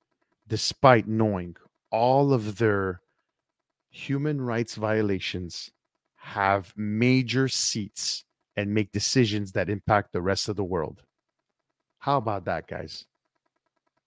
despite 0.47 1.07
knowing 1.07 1.55
all 1.91 2.33
of 2.33 2.57
their 2.57 3.01
human 3.95 4.41
rights 4.41 4.75
violations 4.75 5.71
have 6.15 6.73
major 6.75 7.47
seats 7.47 8.25
and 8.57 8.73
make 8.73 8.91
decisions 8.91 9.53
that 9.53 9.69
impact 9.69 10.11
the 10.11 10.21
rest 10.21 10.49
of 10.49 10.57
the 10.57 10.63
world. 10.63 11.01
How 11.99 12.17
about 12.17 12.43
that, 12.45 12.67
guys? 12.67 13.05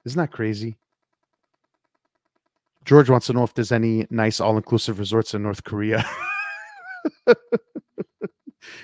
Isn't 0.05 0.19
that 0.19 0.31
crazy? 0.31 0.77
George 2.85 3.09
wants 3.09 3.27
to 3.29 3.33
know 3.33 3.45
if 3.45 3.55
there's 3.55 3.73
any 3.73 4.07
nice 4.11 4.41
all 4.41 4.57
inclusive 4.57 4.99
resorts 4.99 5.33
in 5.33 5.43
North 5.43 5.65
Korea. 5.65 6.05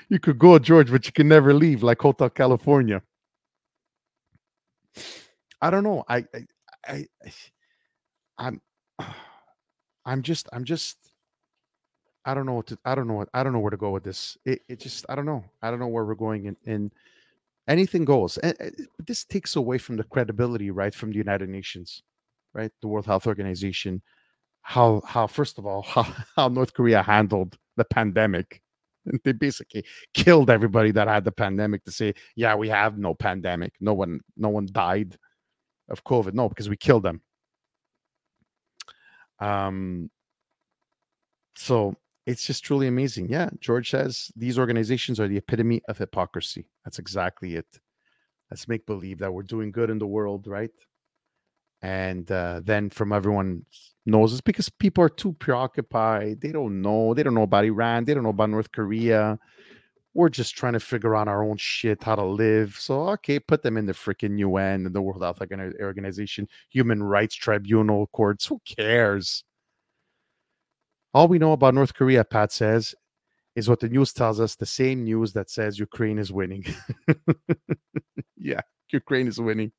you 0.08 0.18
could 0.18 0.38
go, 0.38 0.58
George, 0.58 0.90
but 0.90 1.04
you 1.06 1.12
can 1.12 1.28
never 1.28 1.52
leave, 1.52 1.82
like 1.82 2.00
Hotel 2.00 2.30
California. 2.30 3.02
I 5.60 5.70
don't 5.70 5.84
know. 5.84 6.04
I, 6.08 6.24
I, 6.86 7.06
I, 7.26 7.32
I'm. 8.38 8.60
I'm 10.06 10.22
just 10.22 10.48
I'm 10.52 10.64
just 10.64 10.96
I 12.24 12.34
don't 12.34 12.46
know 12.46 12.54
what 12.54 12.66
to 12.68 12.78
I 12.84 12.94
don't 12.94 13.08
know 13.08 13.14
what 13.14 13.28
I 13.34 13.42
don't 13.42 13.52
know 13.52 13.58
where 13.60 13.70
to 13.70 13.76
go 13.76 13.90
with 13.90 14.04
this. 14.04 14.36
It, 14.44 14.62
it 14.68 14.80
just 14.80 15.04
I 15.08 15.14
don't 15.14 15.26
know. 15.26 15.44
I 15.62 15.70
don't 15.70 15.80
know 15.80 15.88
where 15.88 16.04
we're 16.04 16.14
going 16.14 16.56
and, 16.66 16.90
anything 17.66 18.04
goes. 18.04 18.38
Eh, 18.42 18.48
eh, 18.48 18.52
and, 18.60 18.74
and 18.78 19.06
this 19.06 19.24
takes 19.24 19.56
away 19.56 19.78
from 19.78 19.96
the 19.96 20.04
credibility, 20.04 20.70
right, 20.70 20.94
from 20.94 21.10
the 21.10 21.16
United 21.16 21.48
Nations, 21.48 22.02
right? 22.52 22.70
The 22.82 22.88
World 22.88 23.06
Health 23.06 23.26
Organization. 23.26 24.02
How 24.62 25.02
how 25.06 25.26
first 25.26 25.58
of 25.58 25.66
all, 25.66 25.82
how, 25.94 26.06
how 26.36 26.48
North 26.48 26.74
Korea 26.74 27.02
handled 27.02 27.56
the 27.76 27.84
pandemic. 27.84 28.60
They 29.22 29.32
basically 29.32 29.84
killed 30.14 30.48
everybody 30.48 30.90
that 30.92 31.08
had 31.08 31.24
the 31.24 31.32
pandemic 31.32 31.84
to 31.84 31.90
say, 31.92 32.14
yeah, 32.36 32.54
we 32.54 32.70
have 32.70 32.96
no 32.96 33.14
pandemic. 33.14 33.74
No 33.78 33.92
one 33.92 34.20
no 34.36 34.48
one 34.48 34.66
died 34.72 35.18
of 35.90 36.04
COVID. 36.04 36.32
No, 36.32 36.48
because 36.48 36.70
we 36.70 36.78
killed 36.78 37.02
them. 37.02 37.20
Um, 39.40 40.10
so 41.56 41.94
it's 42.26 42.46
just 42.46 42.64
truly 42.64 42.88
amazing. 42.88 43.28
Yeah, 43.28 43.50
George 43.60 43.90
says 43.90 44.30
these 44.36 44.58
organizations 44.58 45.20
are 45.20 45.28
the 45.28 45.36
epitome 45.36 45.82
of 45.88 45.98
hypocrisy. 45.98 46.66
That's 46.84 46.98
exactly 46.98 47.54
it. 47.54 47.66
Let's 48.50 48.68
make 48.68 48.86
believe 48.86 49.18
that 49.18 49.32
we're 49.32 49.42
doing 49.42 49.72
good 49.72 49.90
in 49.90 49.98
the 49.98 50.06
world, 50.06 50.46
right? 50.46 50.70
And 51.82 52.30
uh, 52.30 52.60
then 52.64 52.88
from 52.88 53.12
everyone 53.12 53.66
knows 54.06 54.32
it's 54.32 54.40
because 54.40 54.68
people 54.70 55.04
are 55.04 55.10
too 55.10 55.32
preoccupied. 55.34 56.40
They 56.40 56.52
don't 56.52 56.80
know. 56.80 57.14
They 57.14 57.22
don't 57.22 57.34
know 57.34 57.42
about 57.42 57.64
Iran. 57.64 58.04
They 58.04 58.14
don't 58.14 58.22
know 58.22 58.30
about 58.30 58.50
North 58.50 58.72
Korea. 58.72 59.38
We're 60.14 60.28
just 60.28 60.56
trying 60.56 60.74
to 60.74 60.80
figure 60.80 61.16
out 61.16 61.28
our 61.28 61.44
own 61.44 61.56
shit, 61.56 62.02
how 62.02 62.14
to 62.14 62.24
live. 62.24 62.76
So, 62.78 63.08
okay, 63.10 63.40
put 63.40 63.62
them 63.62 63.76
in 63.76 63.86
the 63.86 63.92
freaking 63.92 64.38
UN 64.38 64.86
and 64.86 64.94
the 64.94 65.02
World 65.02 65.22
Health 65.22 65.42
Organization, 65.80 66.48
Human 66.70 67.02
Rights 67.02 67.34
Tribunal 67.34 68.06
courts. 68.08 68.46
Who 68.46 68.60
cares? 68.64 69.44
All 71.12 71.28
we 71.28 71.38
know 71.38 71.52
about 71.52 71.74
North 71.74 71.94
Korea, 71.94 72.24
Pat 72.24 72.52
says, 72.52 72.94
is 73.56 73.68
what 73.68 73.80
the 73.80 73.88
news 73.88 74.12
tells 74.12 74.40
us 74.40 74.54
the 74.56 74.66
same 74.66 75.04
news 75.04 75.32
that 75.32 75.50
says 75.50 75.78
Ukraine 75.78 76.18
is 76.18 76.32
winning. 76.32 76.64
yeah, 78.36 78.60
Ukraine 78.90 79.26
is 79.26 79.40
winning. 79.40 79.72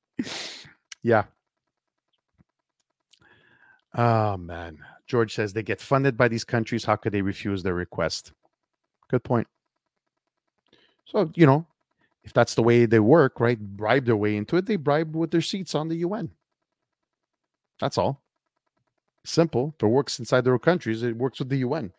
yeah. 1.01 1.23
Oh, 3.97 4.35
man. 4.37 4.79
George 5.07 5.33
says 5.33 5.53
they 5.53 5.63
get 5.63 5.79
funded 5.79 6.17
by 6.17 6.27
these 6.27 6.43
countries. 6.43 6.83
How 6.83 6.95
could 6.95 7.13
they 7.13 7.21
refuse 7.21 7.63
their 7.63 7.73
request? 7.73 8.33
Good 9.09 9.23
point. 9.23 9.47
So, 11.05 11.31
you 11.35 11.45
know, 11.45 11.65
if 12.23 12.33
that's 12.33 12.55
the 12.55 12.63
way 12.63 12.85
they 12.85 12.99
work, 12.99 13.39
right? 13.39 13.59
Bribe 13.59 14.05
their 14.05 14.17
way 14.17 14.35
into 14.35 14.57
it, 14.57 14.65
they 14.65 14.75
bribe 14.75 15.15
with 15.15 15.31
their 15.31 15.41
seats 15.41 15.75
on 15.75 15.87
the 15.87 15.97
UN. 15.97 16.31
That's 17.79 17.97
all. 17.97 18.21
Simple. 19.23 19.73
If 19.77 19.83
it 19.83 19.87
works 19.87 20.19
inside 20.19 20.41
their 20.41 20.57
countries, 20.59 21.03
it 21.03 21.15
works 21.15 21.39
with 21.39 21.49
the 21.49 21.57
UN. 21.57 21.91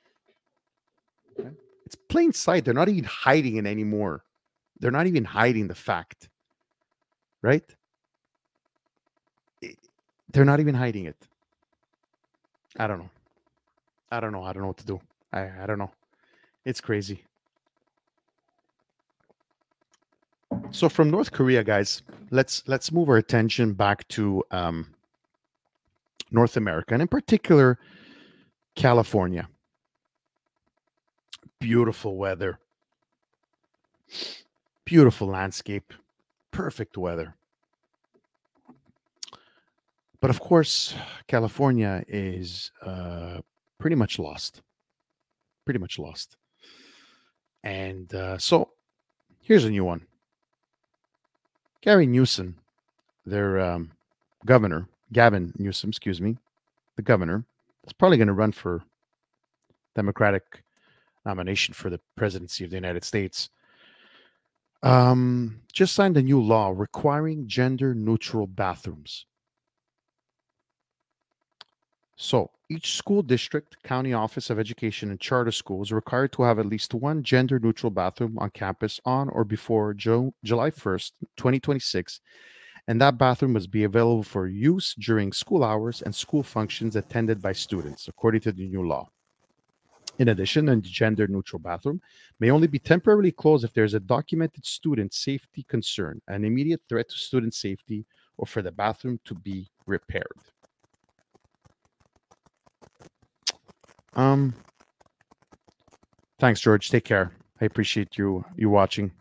Okay? 1.38 1.50
It's 1.84 1.94
plain 1.94 2.32
sight. 2.32 2.64
They're 2.64 2.74
not 2.74 2.88
even 2.88 3.04
hiding 3.04 3.56
it 3.56 3.66
anymore. 3.66 4.24
They're 4.80 4.90
not 4.90 5.06
even 5.06 5.24
hiding 5.24 5.68
the 5.68 5.74
fact. 5.74 6.28
Right? 7.42 7.64
They're 10.32 10.44
not 10.44 10.60
even 10.60 10.74
hiding 10.74 11.06
it. 11.06 11.16
I 12.78 12.86
don't 12.86 12.98
know. 12.98 13.10
I 14.10 14.20
don't 14.20 14.32
know. 14.32 14.42
I 14.42 14.52
don't 14.52 14.62
know 14.62 14.68
what 14.68 14.76
to 14.78 14.86
do. 14.86 15.00
I, 15.32 15.50
I 15.62 15.66
don't 15.66 15.78
know. 15.78 15.90
It's 16.64 16.80
crazy. 16.80 17.24
So 20.70 20.90
from 20.90 21.10
North 21.10 21.32
Korea, 21.32 21.64
guys, 21.64 22.02
let's 22.30 22.62
let's 22.66 22.92
move 22.92 23.08
our 23.08 23.16
attention 23.16 23.72
back 23.72 24.06
to 24.08 24.42
um, 24.50 24.94
North 26.30 26.56
America, 26.58 26.92
and 26.92 27.00
in 27.00 27.08
particular, 27.08 27.78
California. 28.74 29.48
Beautiful 31.60 32.18
weather, 32.18 32.58
beautiful 34.84 35.28
landscape, 35.28 35.94
perfect 36.50 36.98
weather. 36.98 37.34
But 40.20 40.28
of 40.28 40.40
course, 40.40 40.94
California 41.26 42.04
is 42.06 42.70
uh, 42.82 43.40
pretty 43.78 43.96
much 43.96 44.18
lost. 44.18 44.60
Pretty 45.64 45.80
much 45.80 45.98
lost. 45.98 46.36
And 47.64 48.14
uh, 48.14 48.36
so 48.36 48.70
here's 49.40 49.64
a 49.64 49.70
new 49.70 49.84
one 49.84 50.06
Gary 51.86 52.08
Newsom, 52.08 52.56
their 53.24 53.60
um, 53.60 53.92
governor, 54.44 54.88
Gavin 55.12 55.52
Newsom, 55.56 55.90
excuse 55.90 56.20
me, 56.20 56.36
the 56.96 57.02
governor, 57.02 57.44
is 57.86 57.92
probably 57.92 58.16
going 58.16 58.26
to 58.26 58.32
run 58.32 58.50
for 58.50 58.82
Democratic 59.94 60.64
nomination 61.24 61.74
for 61.74 61.88
the 61.88 62.00
presidency 62.16 62.64
of 62.64 62.70
the 62.70 62.76
United 62.76 63.04
States. 63.04 63.50
Um, 64.82 65.60
just 65.72 65.94
signed 65.94 66.16
a 66.16 66.22
new 66.22 66.42
law 66.42 66.72
requiring 66.74 67.46
gender 67.46 67.94
neutral 67.94 68.48
bathrooms. 68.48 69.24
So, 72.16 72.50
each 72.70 72.96
school 72.96 73.22
district, 73.22 73.82
county 73.82 74.14
office 74.14 74.48
of 74.48 74.58
education, 74.58 75.10
and 75.10 75.20
charter 75.20 75.52
schools 75.52 75.92
are 75.92 75.96
required 75.96 76.32
to 76.32 76.42
have 76.44 76.58
at 76.58 76.66
least 76.66 76.94
one 76.94 77.22
gender 77.22 77.58
neutral 77.58 77.90
bathroom 77.90 78.38
on 78.38 78.50
campus 78.50 78.98
on 79.04 79.28
or 79.28 79.44
before 79.44 79.92
July 79.92 80.30
1st, 80.42 81.12
2026. 81.36 82.20
And 82.88 83.00
that 83.02 83.18
bathroom 83.18 83.52
must 83.52 83.70
be 83.70 83.84
available 83.84 84.22
for 84.22 84.46
use 84.46 84.94
during 84.98 85.30
school 85.32 85.62
hours 85.62 86.00
and 86.02 86.14
school 86.14 86.42
functions 86.42 86.96
attended 86.96 87.42
by 87.42 87.52
students, 87.52 88.08
according 88.08 88.40
to 88.42 88.52
the 88.52 88.66
new 88.66 88.86
law. 88.86 89.10
In 90.18 90.28
addition, 90.28 90.70
a 90.70 90.76
gender 90.76 91.26
neutral 91.26 91.58
bathroom 91.58 92.00
may 92.40 92.50
only 92.50 92.66
be 92.66 92.78
temporarily 92.78 93.32
closed 93.32 93.64
if 93.64 93.74
there's 93.74 93.92
a 93.92 94.00
documented 94.00 94.64
student 94.64 95.12
safety 95.12 95.66
concern, 95.68 96.22
an 96.28 96.46
immediate 96.46 96.80
threat 96.88 97.10
to 97.10 97.18
student 97.18 97.52
safety, 97.52 98.06
or 98.38 98.46
for 98.46 98.62
the 98.62 98.72
bathroom 98.72 99.20
to 99.26 99.34
be 99.34 99.68
repaired. 99.84 100.38
Um, 104.16 104.54
thanks, 106.40 106.60
George. 106.60 106.90
Take 106.90 107.04
care. 107.04 107.32
I 107.60 107.66
appreciate 107.66 108.18
you 108.18 108.44
you 108.56 108.70
watching. 108.70 109.12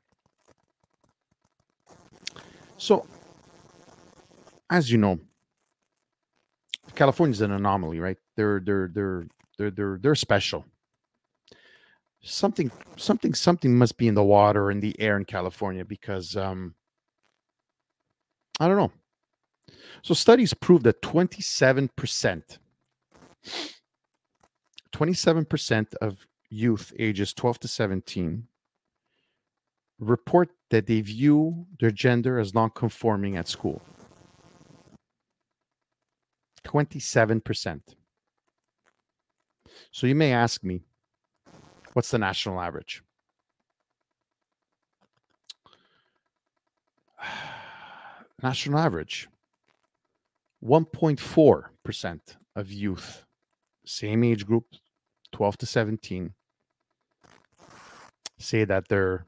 So, 2.77 3.05
as 4.69 4.91
you 4.91 4.97
know, 4.97 5.19
California 6.95 7.33
is 7.33 7.41
an 7.41 7.51
anomaly, 7.51 7.99
right? 7.99 8.17
They're 8.37 8.61
they're 8.65 8.89
they're 8.93 9.27
they're 9.57 9.71
they're 9.71 9.99
they're 10.01 10.15
special. 10.15 10.65
Something 12.23 12.71
something 12.97 13.33
something 13.35 13.77
must 13.77 13.97
be 13.97 14.07
in 14.07 14.15
the 14.15 14.23
water 14.23 14.71
in 14.71 14.79
the 14.79 14.99
air 14.99 15.17
in 15.17 15.25
California 15.25 15.85
because 15.85 16.35
um 16.35 16.75
I 18.59 18.67
don't 18.67 18.77
know. 18.77 18.91
So 20.03 20.13
studies 20.13 20.53
prove 20.53 20.83
that 20.83 21.01
27% 21.01 22.59
27% 24.95 25.93
of 25.95 26.25
youth 26.49 26.93
ages 26.97 27.33
12 27.33 27.59
to 27.59 27.67
17 27.67 28.47
report 29.99 30.49
that 30.69 30.87
they 30.87 31.01
view 31.01 31.65
their 31.81 31.91
gender 31.91 32.39
as 32.39 32.53
non-conforming 32.53 33.35
at 33.35 33.49
school. 33.49 33.81
27%. 36.63 37.81
So 39.91 40.07
you 40.07 40.15
may 40.15 40.31
ask 40.31 40.63
me, 40.63 40.79
what's 41.91 42.11
the 42.11 42.17
national 42.17 42.61
average? 42.61 43.03
national 48.41 48.79
average 48.79 49.27
1.4% 50.63 52.19
of 52.55 52.71
youth, 52.71 53.25
same 53.85 54.23
age 54.23 54.45
group, 54.45 54.67
12 55.35 55.57
to 55.57 55.65
17 55.65 56.33
say 58.37 58.63
that 58.63 58.87
they're 58.87 59.25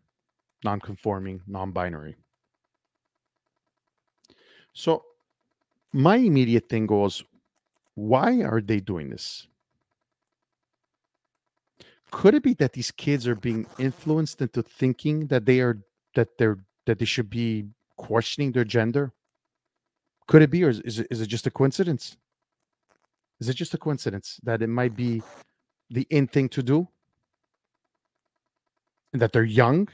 non-conforming, 0.63 1.41
non-binary. 1.48 2.15
So 4.72 5.04
my 5.91 6.15
immediate 6.15 6.70
thing 6.70 6.88
goes, 6.88 7.26
why 7.96 8.41
are 8.41 8.62
they 8.62 8.80
doing 8.80 9.10
this? 9.10 9.48
Could 12.10 12.36
it 12.36 12.43
be 12.43 12.54
that 12.54 12.72
these 12.72 12.91
kids 12.91 13.28
are 13.28 13.36
being 13.36 13.65
influenced 13.78 14.41
into 14.41 14.63
thinking 14.63 15.28
that 15.28 15.46
they 15.46 15.60
are 15.60 15.78
that 16.15 16.38
they're 16.38 16.60
that 16.86 17.00
they 17.00 17.06
should 17.06 17.30
be 17.30 17.65
questioning 17.98 18.54
their 18.54 18.63
gender? 18.63 19.12
Could 20.28 20.41
it 20.41 20.52
be, 20.52 20.63
or 20.63 20.70
is, 20.70 20.80
is 20.82 21.00
it, 21.00 21.08
is 21.12 21.20
it 21.20 21.28
just 21.28 21.48
a 21.48 21.52
coincidence? 21.52 22.15
Is 23.41 23.50
it 23.50 23.56
just 23.56 23.74
a 23.74 23.78
coincidence 23.78 24.39
that 24.43 24.62
it 24.62 24.67
might 24.67 24.96
be 24.96 25.22
the 25.89 26.06
in 26.10 26.28
thing 26.28 26.50
to 26.50 26.63
do, 26.63 26.88
and 29.13 29.21
that 29.21 29.32
they're 29.32 29.43
young, 29.43 29.88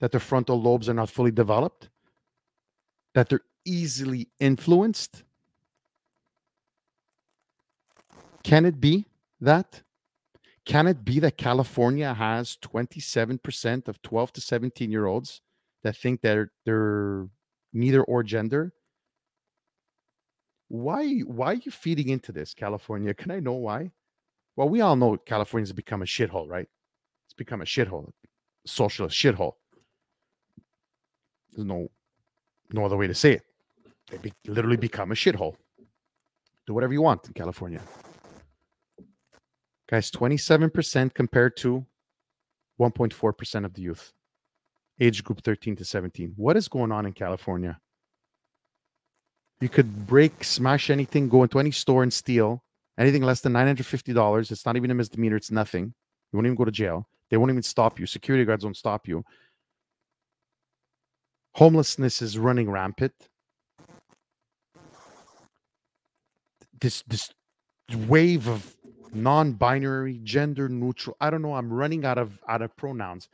that 0.00 0.10
their 0.10 0.20
frontal 0.20 0.60
lobes 0.60 0.88
are 0.88 0.94
not 0.94 1.10
fully 1.10 1.30
developed, 1.30 1.90
that 3.14 3.28
they're 3.28 3.44
easily 3.64 4.28
influenced. 4.40 5.24
Can 8.42 8.64
it 8.64 8.80
be 8.80 9.06
that? 9.40 9.82
Can 10.64 10.86
it 10.86 11.04
be 11.04 11.18
that 11.20 11.38
California 11.38 12.12
has 12.12 12.58
27% 12.62 13.88
of 13.88 14.02
12 14.02 14.32
to 14.34 14.40
17 14.40 14.90
year 14.90 15.06
olds 15.06 15.40
that 15.82 15.96
think 15.96 16.20
they're 16.20 16.50
they're 16.64 17.28
neither 17.72 18.02
or 18.02 18.22
gender? 18.22 18.72
Why 20.68 21.20
why 21.20 21.52
are 21.52 21.54
you 21.54 21.70
feeding 21.70 22.10
into 22.10 22.32
this, 22.32 22.54
California? 22.54 23.14
Can 23.14 23.30
I 23.30 23.40
know 23.40 23.54
why? 23.54 23.92
Well, 24.58 24.68
we 24.68 24.80
all 24.80 24.96
know 24.96 25.16
California's 25.16 25.72
become 25.72 26.02
a 26.02 26.04
shithole, 26.04 26.48
right? 26.48 26.66
It's 27.26 27.32
become 27.32 27.60
a 27.60 27.64
shithole, 27.64 28.08
a 28.08 28.12
socialist 28.68 29.16
shithole. 29.16 29.52
There's 31.52 31.64
no 31.64 31.92
no 32.72 32.84
other 32.84 32.96
way 32.96 33.06
to 33.06 33.14
say 33.14 33.34
it. 33.34 33.42
They 34.10 34.18
be, 34.18 34.32
literally 34.48 34.76
become 34.76 35.12
a 35.12 35.14
shithole. 35.14 35.54
Do 36.66 36.74
whatever 36.74 36.92
you 36.92 37.02
want 37.02 37.24
in 37.28 37.34
California. 37.34 37.80
Guys, 39.88 40.10
27% 40.10 41.14
compared 41.14 41.56
to 41.58 41.86
1.4% 42.80 43.64
of 43.64 43.74
the 43.74 43.82
youth, 43.82 44.12
age 44.98 45.22
group 45.22 45.40
13 45.44 45.76
to 45.76 45.84
17. 45.84 46.32
What 46.34 46.56
is 46.56 46.66
going 46.66 46.90
on 46.90 47.06
in 47.06 47.12
California? 47.12 47.78
You 49.60 49.68
could 49.68 50.08
break, 50.08 50.42
smash 50.42 50.90
anything, 50.90 51.28
go 51.28 51.44
into 51.44 51.60
any 51.60 51.70
store 51.70 52.02
and 52.02 52.12
steal, 52.12 52.64
Anything 52.98 53.22
less 53.22 53.40
than 53.40 53.52
$950, 53.52 54.50
it's 54.50 54.66
not 54.66 54.76
even 54.76 54.90
a 54.90 54.94
misdemeanor, 54.94 55.36
it's 55.36 55.52
nothing. 55.52 55.94
You 56.32 56.36
won't 56.36 56.46
even 56.46 56.56
go 56.56 56.64
to 56.64 56.72
jail. 56.72 57.08
They 57.30 57.36
won't 57.36 57.50
even 57.50 57.62
stop 57.62 58.00
you. 58.00 58.06
Security 58.06 58.44
guards 58.44 58.64
won't 58.64 58.76
stop 58.76 59.06
you. 59.06 59.24
Homelessness 61.54 62.22
is 62.22 62.38
running 62.38 62.70
rampant. 62.70 63.14
This 66.80 67.02
this 67.06 67.30
wave 68.06 68.48
of 68.48 68.76
non-binary, 69.12 70.20
gender 70.22 70.68
neutral. 70.68 71.16
I 71.20 71.30
don't 71.30 71.42
know. 71.42 71.54
I'm 71.54 71.72
running 71.72 72.04
out 72.04 72.18
of 72.18 72.40
out 72.48 72.62
of 72.62 72.76
pronouns. 72.76 73.28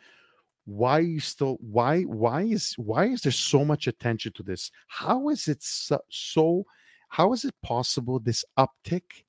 Why 0.64 1.00
you 1.00 1.20
still 1.20 1.58
why 1.60 2.02
why 2.02 2.42
is 2.42 2.74
why 2.78 3.06
is 3.06 3.22
there 3.22 3.32
so 3.32 3.64
much 3.64 3.86
attention 3.86 4.32
to 4.32 4.42
this? 4.42 4.70
How 4.88 5.28
is 5.28 5.48
it 5.48 5.62
so, 5.62 6.00
so 6.08 6.64
how 7.10 7.32
is 7.32 7.44
it 7.44 7.54
possible 7.62 8.18
this 8.18 8.44
uptick 8.58 9.24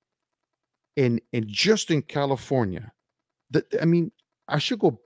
in 0.95 1.19
in 1.33 1.45
just 1.47 1.91
in 1.91 2.01
California? 2.01 2.91
That 3.51 3.65
I 3.81 3.85
mean, 3.85 4.11
I 4.47 4.59
should 4.59 4.79
go. 4.79 4.99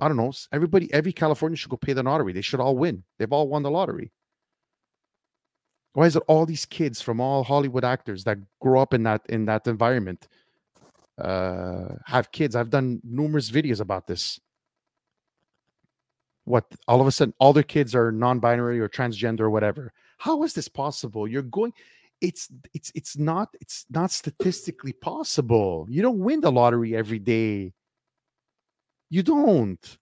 I 0.00 0.08
don't 0.08 0.16
know. 0.16 0.32
Everybody, 0.52 0.92
every 0.92 1.12
California 1.12 1.56
should 1.56 1.70
go 1.70 1.76
pay 1.76 1.92
the 1.92 2.02
lottery. 2.02 2.32
They 2.32 2.40
should 2.40 2.60
all 2.60 2.76
win. 2.76 3.04
They've 3.18 3.32
all 3.32 3.48
won 3.48 3.62
the 3.62 3.70
lottery. 3.70 4.10
Why 5.94 6.06
is 6.06 6.16
it 6.16 6.22
all 6.26 6.46
these 6.46 6.64
kids 6.64 7.02
from 7.02 7.20
all 7.20 7.44
Hollywood 7.44 7.84
actors 7.84 8.24
that 8.24 8.38
grow 8.60 8.80
up 8.80 8.94
in 8.94 9.02
that 9.02 9.22
in 9.28 9.44
that 9.46 9.66
environment 9.66 10.26
uh, 11.18 11.96
have 12.06 12.32
kids? 12.32 12.56
I've 12.56 12.70
done 12.70 13.00
numerous 13.04 13.50
videos 13.50 13.80
about 13.80 14.06
this. 14.06 14.40
What 16.44 16.64
all 16.88 17.00
of 17.00 17.06
a 17.06 17.12
sudden 17.12 17.34
all 17.38 17.52
their 17.52 17.62
kids 17.62 17.94
are 17.94 18.10
non-binary 18.10 18.80
or 18.80 18.88
transgender 18.88 19.40
or 19.40 19.50
whatever. 19.50 19.92
How 20.18 20.42
is 20.42 20.54
this 20.54 20.68
possible? 20.68 21.28
You're 21.28 21.42
going 21.42 21.72
it's 22.22 22.48
it's 22.72 22.92
it's 22.94 23.18
not 23.18 23.48
it's 23.60 23.84
not 23.90 24.10
statistically 24.10 24.92
possible. 24.92 25.86
You 25.90 26.00
don't 26.00 26.20
win 26.20 26.40
the 26.40 26.52
lottery 26.52 26.96
every 26.96 27.18
day. 27.18 27.74
You 29.10 29.22
don't. 29.22 29.98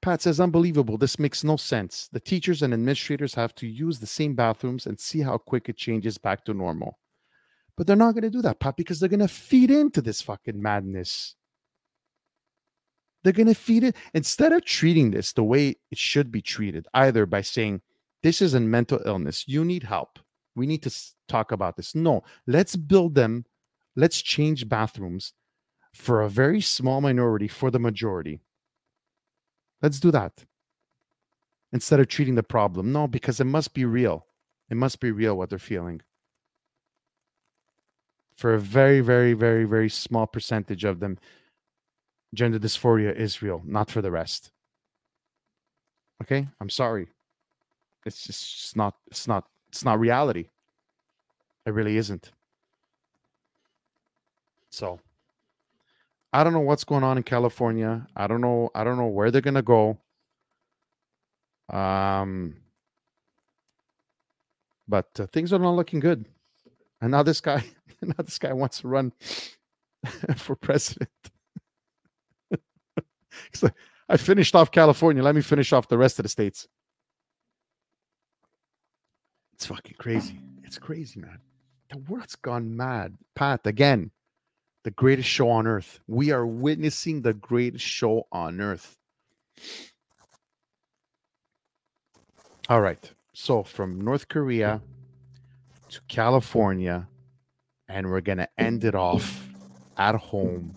Pat 0.00 0.22
says, 0.22 0.40
unbelievable. 0.40 0.96
This 0.96 1.18
makes 1.18 1.42
no 1.42 1.56
sense. 1.56 2.08
The 2.12 2.20
teachers 2.20 2.62
and 2.62 2.72
administrators 2.72 3.34
have 3.34 3.54
to 3.56 3.66
use 3.66 3.98
the 3.98 4.06
same 4.06 4.34
bathrooms 4.34 4.86
and 4.86 4.98
see 4.98 5.20
how 5.20 5.36
quick 5.36 5.68
it 5.68 5.76
changes 5.76 6.16
back 6.16 6.44
to 6.44 6.54
normal. 6.54 6.98
But 7.76 7.86
they're 7.86 7.96
not 7.96 8.14
going 8.14 8.22
to 8.22 8.30
do 8.30 8.40
that, 8.42 8.60
Pat, 8.60 8.76
because 8.76 9.00
they're 9.00 9.08
going 9.08 9.20
to 9.20 9.28
feed 9.28 9.70
into 9.70 10.00
this 10.00 10.22
fucking 10.22 10.62
madness. 10.62 11.34
They're 13.22 13.32
going 13.32 13.48
to 13.48 13.54
feed 13.54 13.82
it 13.84 13.96
instead 14.14 14.52
of 14.52 14.64
treating 14.64 15.10
this 15.10 15.32
the 15.32 15.44
way 15.44 15.76
it 15.90 15.98
should 15.98 16.30
be 16.30 16.40
treated, 16.40 16.86
either 16.94 17.26
by 17.26 17.42
saying, 17.42 17.82
This 18.22 18.42
is 18.42 18.54
a 18.54 18.60
mental 18.60 19.00
illness. 19.04 19.44
You 19.46 19.64
need 19.64 19.84
help. 19.84 20.18
We 20.56 20.66
need 20.66 20.82
to 20.82 20.94
talk 21.28 21.52
about 21.52 21.76
this. 21.76 21.94
No, 21.94 22.24
let's 22.46 22.74
build 22.74 23.14
them 23.14 23.44
let's 23.98 24.22
change 24.22 24.68
bathrooms 24.68 25.32
for 25.92 26.22
a 26.22 26.28
very 26.28 26.60
small 26.60 27.00
minority 27.00 27.48
for 27.48 27.70
the 27.70 27.80
majority. 27.80 28.40
Let's 29.82 29.98
do 29.98 30.12
that 30.12 30.44
instead 31.72 31.98
of 31.98 32.06
treating 32.06 32.36
the 32.36 32.44
problem. 32.44 32.92
No, 32.92 33.08
because 33.08 33.40
it 33.40 33.44
must 33.44 33.74
be 33.74 33.84
real. 33.84 34.26
It 34.70 34.76
must 34.76 35.00
be 35.00 35.10
real 35.10 35.36
what 35.36 35.50
they're 35.50 35.58
feeling. 35.58 36.00
For 38.36 38.54
a 38.54 38.58
very, 38.58 39.00
very, 39.00 39.32
very, 39.32 39.64
very 39.64 39.88
small 39.88 40.28
percentage 40.28 40.84
of 40.84 41.00
them, 41.00 41.18
gender 42.32 42.60
dysphoria 42.60 43.12
is 43.14 43.42
real, 43.42 43.62
not 43.64 43.90
for 43.90 44.00
the 44.00 44.12
rest. 44.12 44.52
Okay? 46.22 46.46
I'm 46.60 46.70
sorry. 46.70 47.08
It's 48.08 48.24
just 48.24 48.64
it's 48.64 48.76
not 48.76 48.94
it's 49.06 49.28
not 49.28 49.44
it's 49.68 49.84
not 49.84 50.00
reality. 50.00 50.48
It 51.66 51.70
really 51.74 51.96
isn't. 51.98 52.32
So 54.70 54.98
I 56.32 56.42
don't 56.42 56.52
know 56.52 56.60
what's 56.60 56.84
going 56.84 57.04
on 57.04 57.18
in 57.18 57.22
California. 57.22 58.06
I 58.16 58.26
don't 58.26 58.40
know. 58.40 58.70
I 58.74 58.82
don't 58.84 58.98
know 58.98 59.06
where 59.06 59.30
they're 59.30 59.40
gonna 59.40 59.62
go. 59.62 59.98
Um, 61.70 62.56
but 64.88 65.08
uh, 65.20 65.26
things 65.26 65.52
are 65.52 65.58
not 65.58 65.76
looking 65.76 66.00
good. 66.00 66.24
And 67.00 67.10
now 67.10 67.22
this 67.22 67.40
guy, 67.40 67.62
now 68.02 68.14
this 68.24 68.38
guy 68.38 68.52
wants 68.54 68.80
to 68.80 68.88
run 68.88 69.12
for 70.36 70.56
president. 70.56 71.10
He's 73.52 73.62
like, 73.62 73.74
I 74.08 74.16
finished 74.16 74.54
off 74.54 74.70
California. 74.70 75.22
Let 75.22 75.34
me 75.34 75.42
finish 75.42 75.72
off 75.74 75.88
the 75.88 75.98
rest 75.98 76.18
of 76.18 76.22
the 76.22 76.30
states. 76.30 76.66
It's 79.58 79.66
fucking 79.66 79.96
crazy. 79.98 80.38
It's 80.62 80.78
crazy, 80.78 81.18
man. 81.18 81.40
The 81.90 81.98
world's 81.98 82.36
gone 82.36 82.76
mad. 82.76 83.18
Pat, 83.34 83.66
again, 83.66 84.12
the 84.84 84.92
greatest 84.92 85.28
show 85.28 85.50
on 85.50 85.66
earth. 85.66 85.98
We 86.06 86.30
are 86.30 86.46
witnessing 86.46 87.22
the 87.22 87.34
greatest 87.34 87.84
show 87.84 88.28
on 88.30 88.60
earth. 88.60 88.96
All 92.68 92.80
right. 92.80 93.10
So 93.32 93.64
from 93.64 94.00
North 94.00 94.28
Korea 94.28 94.80
to 95.88 96.00
California, 96.06 97.08
and 97.88 98.12
we're 98.12 98.20
going 98.20 98.38
to 98.38 98.48
end 98.58 98.84
it 98.84 98.94
off 98.94 99.48
at 99.96 100.14
home 100.14 100.76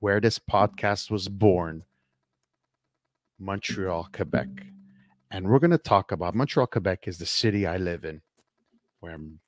where 0.00 0.20
this 0.20 0.38
podcast 0.38 1.10
was 1.10 1.28
born 1.28 1.82
Montreal, 3.38 4.10
Quebec. 4.12 4.48
And 5.30 5.48
we're 5.48 5.58
going 5.58 5.72
to 5.72 5.78
talk 5.78 6.12
about 6.12 6.34
Montreal, 6.34 6.66
Quebec 6.66 7.06
is 7.06 7.18
the 7.18 7.26
city 7.26 7.66
I 7.66 7.76
live 7.76 8.04
in, 8.04 8.22
where 9.00 9.12
I'm, 9.12 9.40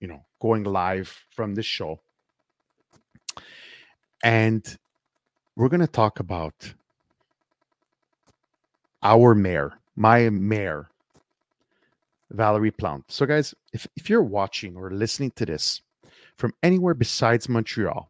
you 0.00 0.08
know, 0.08 0.24
going 0.40 0.64
live 0.64 1.24
from 1.30 1.54
this 1.54 1.66
show. 1.66 2.00
And 4.22 4.66
we're 5.56 5.68
going 5.68 5.80
to 5.80 5.86
talk 5.86 6.18
about 6.18 6.74
our 9.02 9.34
mayor, 9.34 9.74
my 9.96 10.28
mayor, 10.28 10.90
Valerie 12.30 12.70
Plante. 12.70 13.04
So, 13.08 13.26
guys, 13.26 13.54
if, 13.72 13.86
if 13.96 14.10
you're 14.10 14.22
watching 14.22 14.76
or 14.76 14.90
listening 14.90 15.30
to 15.32 15.46
this 15.46 15.82
from 16.36 16.52
anywhere 16.62 16.94
besides 16.94 17.48
Montreal, 17.48 18.09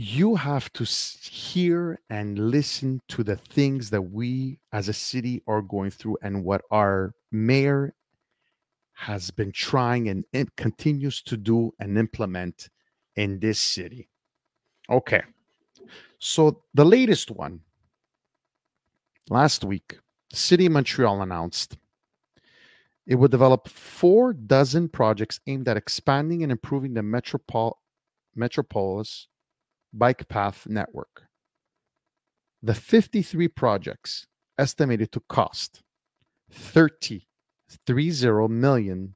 you 0.00 0.36
have 0.36 0.72
to 0.72 0.84
hear 0.84 1.98
and 2.08 2.38
listen 2.38 3.02
to 3.08 3.24
the 3.24 3.34
things 3.34 3.90
that 3.90 4.00
we 4.00 4.60
as 4.72 4.88
a 4.88 4.92
city 4.92 5.42
are 5.48 5.60
going 5.60 5.90
through 5.90 6.16
and 6.22 6.44
what 6.44 6.62
our 6.70 7.14
mayor 7.32 7.92
has 8.92 9.32
been 9.32 9.50
trying 9.50 10.08
and 10.08 10.24
it 10.32 10.54
continues 10.54 11.20
to 11.20 11.36
do 11.36 11.74
and 11.80 11.98
implement 11.98 12.68
in 13.16 13.40
this 13.40 13.58
city. 13.58 14.08
Okay. 14.88 15.20
So 16.20 16.62
the 16.74 16.84
latest 16.84 17.32
one 17.32 17.58
last 19.28 19.64
week, 19.64 19.98
the 20.30 20.36
city 20.36 20.66
of 20.66 20.72
Montreal 20.72 21.22
announced 21.22 21.76
it 23.04 23.16
would 23.16 23.32
develop 23.32 23.66
four 23.66 24.32
dozen 24.32 24.90
projects 24.90 25.40
aimed 25.48 25.66
at 25.66 25.76
expanding 25.76 26.44
and 26.44 26.52
improving 26.52 26.94
the 26.94 27.00
metropol- 27.00 27.78
metropolis 28.36 29.26
bike 29.92 30.28
path 30.28 30.66
network. 30.68 31.24
The 32.62 32.74
53 32.74 33.48
projects 33.48 34.26
estimated 34.58 35.12
to 35.12 35.20
cost 35.28 35.82
30, 36.50 37.26
30 37.86 38.48
million 38.48 39.14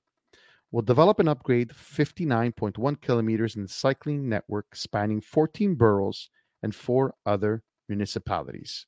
will 0.71 0.83
develop 0.83 1.19
and 1.19 1.29
upgrade 1.29 1.71
59.1 1.71 3.01
kilometers 3.01 3.57
in 3.57 3.63
the 3.63 3.69
cycling 3.69 4.29
network 4.29 4.75
spanning 4.75 5.21
14 5.21 5.75
boroughs 5.75 6.31
and 6.63 6.75
four 6.75 7.15
other 7.27 7.63
municipalities. 7.89 8.87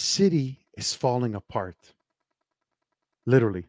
City 0.00 0.58
is 0.76 0.94
falling 0.94 1.34
apart. 1.34 1.94
Literally. 3.26 3.66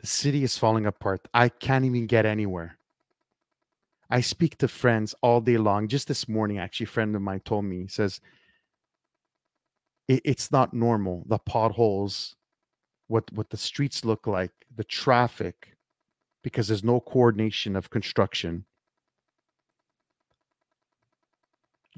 The 0.00 0.06
city 0.06 0.44
is 0.44 0.58
falling 0.58 0.84
apart. 0.84 1.26
I 1.32 1.48
can't 1.48 1.84
even 1.84 2.06
get 2.06 2.26
anywhere. 2.26 2.78
I 4.10 4.20
speak 4.20 4.58
to 4.58 4.68
friends 4.68 5.14
all 5.22 5.40
day 5.40 5.56
long. 5.56 5.88
Just 5.88 6.08
this 6.08 6.28
morning, 6.28 6.58
actually, 6.58 6.84
a 6.84 6.88
friend 6.88 7.16
of 7.16 7.22
mine 7.22 7.40
told 7.40 7.64
me, 7.64 7.82
he 7.82 7.88
says, 7.88 8.20
it's 10.06 10.52
not 10.52 10.74
normal. 10.74 11.24
The 11.26 11.38
potholes, 11.38 12.36
what 13.08 13.32
what 13.32 13.48
the 13.48 13.56
streets 13.56 14.04
look 14.04 14.26
like, 14.26 14.52
the 14.76 14.84
traffic, 14.84 15.78
because 16.42 16.68
there's 16.68 16.84
no 16.84 17.00
coordination 17.00 17.74
of 17.74 17.88
construction. 17.88 18.66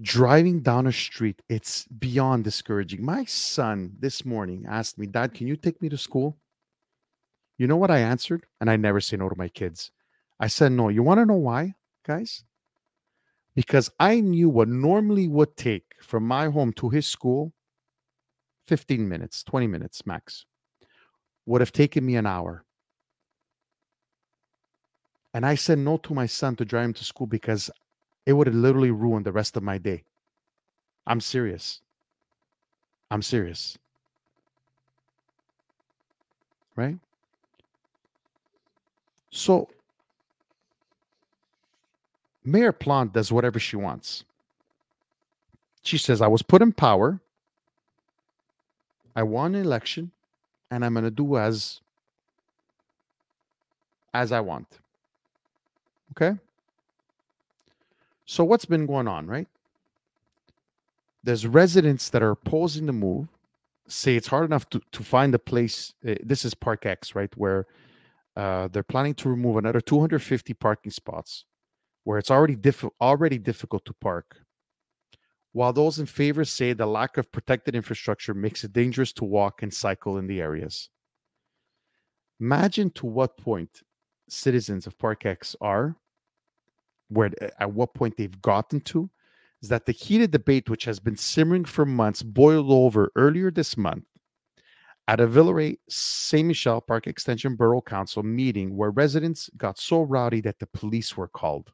Driving 0.01 0.61
down 0.61 0.87
a 0.87 0.93
street, 0.93 1.41
it's 1.49 1.87
beyond 1.87 2.45
discouraging. 2.45 3.05
My 3.05 3.25
son 3.25 3.93
this 3.99 4.25
morning 4.25 4.67
asked 4.69 4.99
me, 4.99 5.07
Dad, 5.07 5.33
can 5.33 5.47
you 5.47 5.57
take 5.57 5.81
me 5.81 5.89
to 5.89 5.97
school? 5.97 6.37
You 7.57 7.67
know 7.67 7.77
what 7.77 7.91
I 7.91 8.01
answered? 8.01 8.45
And 8.61 8.71
I 8.71 8.77
never 8.77 9.01
say 9.01 9.17
no 9.17 9.29
to 9.29 9.37
my 9.37 9.49
kids. 9.49 9.91
I 10.39 10.49
said 10.49 10.73
no. 10.73 10.91
You 10.91 11.03
want 11.03 11.19
to 11.19 11.27
know 11.27 11.37
why? 11.37 11.75
guys? 12.07 12.45
because 13.57 13.91
I 13.99 14.21
knew 14.21 14.51
what 14.51 14.69
normally 14.69 15.27
would 15.27 15.57
take 15.57 15.97
from 16.01 16.25
my 16.25 16.49
home 16.49 16.73
to 16.75 16.91
his 16.91 17.09
school 17.09 17.53
15 18.69 19.09
minutes, 19.09 19.43
20 19.43 19.67
minutes 19.67 20.05
max, 20.07 20.45
would 21.47 21.63
have 21.63 21.73
taken 21.73 22.05
me 22.05 22.17
an 22.17 22.27
hour. 22.27 22.65
And 25.33 25.47
I 25.47 25.55
said 25.55 25.79
no 25.79 25.97
to 25.99 26.15
my 26.15 26.27
son 26.27 26.57
to 26.57 26.65
drive 26.65 26.85
him 26.87 26.95
to 26.95 27.05
school 27.05 27.27
because 27.27 27.71
it 28.27 28.33
would 28.33 28.49
have 28.49 28.57
literally 28.57 28.91
ruined 28.91 29.25
the 29.25 29.33
rest 29.33 29.57
of 29.57 29.63
my 29.63 29.79
day. 29.79 30.03
I'm 31.07 31.21
serious. 31.21 31.81
I'm 33.11 33.23
serious. 33.23 33.79
Right? 36.75 36.99
So 39.31 39.69
Mayor 42.45 42.73
Plante 42.73 43.13
does 43.13 43.33
whatever 43.33 43.59
she 43.59 43.77
wants. 43.77 44.25
She 45.83 45.99
says, 45.99 46.21
I 46.21 46.27
was 46.27 46.43
put 46.43 46.63
in 46.63 46.73
power. 46.73 47.21
I 49.15 49.23
won 49.23 49.55
an 49.55 49.63
election, 49.63 50.11
and 50.71 50.85
I'm 50.85 50.93
going 50.93 51.05
to 51.05 51.11
do 51.11 51.39
as 51.39 51.81
as 54.13 54.33
I 54.33 54.41
want. 54.41 54.67
Okay? 56.13 56.39
So 58.27 58.45
what's 58.45 58.65
been 58.65 58.87
going 58.87 59.09
on, 59.09 59.27
right? 59.27 59.49
There's 61.23 61.47
residents 61.47 62.11
that 62.11 62.23
are 62.23 62.33
opposing 62.33 62.87
the 62.87 62.93
move, 62.93 63.29
say 63.89 64.17
it's 64.17 64.27
hard 64.27 64.45
enough 64.45 64.69
to, 64.71 64.81
to 64.93 65.03
find 65.03 65.35
a 65.35 65.39
place. 65.39 65.95
Uh, 66.07 66.15
this 66.23 66.45
is 66.45 66.55
Park 66.55 66.87
X, 66.87 67.15
right? 67.15 67.35
Where 67.37 67.67
uh, 68.37 68.69
they're 68.69 68.83
planning 68.83 69.15
to 69.15 69.29
remove 69.29 69.57
another 69.57 69.81
250 69.81 70.55
parking 70.55 70.91
spots 70.91 71.45
where 72.05 72.19
it's 72.19 72.31
already 72.31 72.55
diff- 72.55 72.85
already 73.01 73.39
difficult 73.39 73.85
to 73.85 73.93
park. 73.95 74.37
While 75.53 75.73
those 75.73 75.99
in 75.99 76.07
favor 76.07 76.45
say 76.45 76.73
the 76.73 76.87
lack 76.87 77.17
of 77.17 77.33
protected 77.33 77.75
infrastructure 77.75 78.35
makes 78.35 78.63
it 78.63 78.73
dangerous 78.73 79.13
to 79.15 79.25
walk 79.25 79.63
and 79.63 79.73
cycle 79.73 80.19
in 80.19 80.27
the 80.27 80.41
areas. 80.41 80.91
Imagine 82.39 82.91
to 82.91 83.07
what 83.07 83.39
point 83.39 83.83
citizens 84.29 84.87
of 84.87 84.99
Park 84.99 85.25
X 85.25 85.57
are, 85.61 85.97
where 87.09 87.31
eh, 87.41 87.51
at 87.59 87.73
what 87.73 87.95
point 87.95 88.17
they've 88.17 88.43
gotten 88.43 88.81
to, 88.81 89.11
is 89.63 89.69
that 89.69 89.87
the 89.87 89.93
heated 89.93 90.31
debate, 90.31 90.69
which 90.69 90.85
has 90.85 91.01
been 91.01 91.17
simmering 91.17 91.65
for 91.65 91.85
months, 91.85 92.23
boiled 92.23 92.71
over 92.71 93.11
earlier 93.17 93.51
this 93.51 93.77
month 93.77 94.05
at 95.09 95.21
a 95.21 95.27
Villeray 95.27 95.79
Saint 95.89 96.49
Michel 96.49 96.81
Park 96.81 97.07
Extension 97.07 97.55
Borough 97.55 97.81
Council 97.81 98.23
meeting 98.23 98.77
where 98.77 98.91
residents 98.91 99.49
got 99.57 99.79
so 99.79 100.03
rowdy 100.03 100.41
that 100.41 100.59
the 100.59 100.67
police 100.67 101.17
were 101.17 101.29
called. 101.29 101.73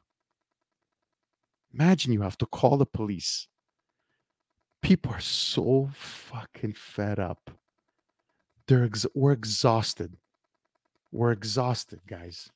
Imagine 1.73 2.13
you 2.13 2.21
have 2.21 2.37
to 2.37 2.45
call 2.45 2.77
the 2.77 2.85
police. 2.85 3.47
People 4.83 5.13
are 5.13 5.19
so 5.19 5.89
fucking 5.93 6.73
fed 6.73 7.19
up. 7.19 7.49
They're 8.67 8.85
ex- 8.85 9.07
we're 9.15 9.31
exhausted. 9.31 10.17
We're 11.11 11.31
exhausted, 11.31 12.01
guys. 12.07 12.49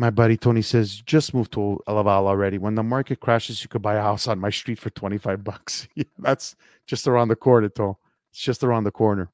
My 0.00 0.08
buddy 0.08 0.38
Tony 0.38 0.62
says, 0.62 1.02
just 1.04 1.34
move 1.34 1.50
to 1.50 1.78
Laval 1.86 2.26
already. 2.26 2.56
When 2.56 2.74
the 2.74 2.82
market 2.82 3.20
crashes, 3.20 3.62
you 3.62 3.68
could 3.68 3.82
buy 3.82 3.96
a 3.96 4.00
house 4.00 4.26
on 4.28 4.38
my 4.38 4.48
street 4.48 4.78
for 4.78 4.88
25 4.88 5.44
bucks. 5.44 5.86
that's 6.18 6.56
just 6.86 7.06
around 7.06 7.28
the 7.28 7.36
corner, 7.36 7.68
Tony. 7.68 7.96
It's 8.32 8.40
just 8.40 8.64
around 8.64 8.84
the 8.84 8.92
corner. 8.92 9.28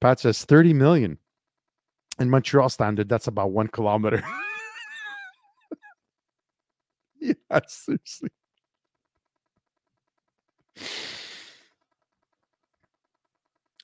Pat 0.00 0.20
says 0.20 0.44
30 0.44 0.74
million 0.74 1.18
in 2.20 2.30
Montreal 2.30 2.68
standard, 2.68 3.08
that's 3.08 3.26
about 3.26 3.50
one 3.50 3.66
kilometer. 3.66 4.22
yeah, 7.20 7.34
seriously. 7.66 8.30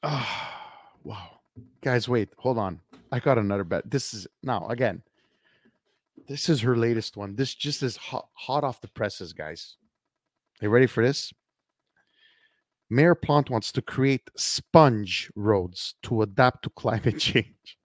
Oh, 0.04 0.28
wow. 1.02 1.40
Guys, 1.80 2.08
wait, 2.08 2.28
hold 2.36 2.58
on. 2.58 2.80
I 3.10 3.18
got 3.18 3.38
another 3.38 3.64
bet. 3.64 3.90
This 3.90 4.14
is 4.14 4.28
now 4.44 4.68
again. 4.68 5.02
This 6.28 6.50
is 6.50 6.60
her 6.60 6.76
latest 6.76 7.16
one. 7.16 7.36
This 7.36 7.54
just 7.54 7.82
is 7.82 7.96
hot, 7.96 8.28
hot 8.34 8.62
off 8.62 8.82
the 8.82 8.88
presses, 8.88 9.32
guys. 9.32 9.76
Are 10.60 10.66
you 10.66 10.70
ready 10.70 10.86
for 10.86 11.02
this? 11.02 11.32
Mayor 12.90 13.14
Plante 13.14 13.50
wants 13.50 13.72
to 13.72 13.82
create 13.82 14.28
sponge 14.36 15.30
roads 15.34 15.94
to 16.02 16.20
adapt 16.20 16.64
to 16.64 16.70
climate 16.76 17.18
change. 17.18 17.78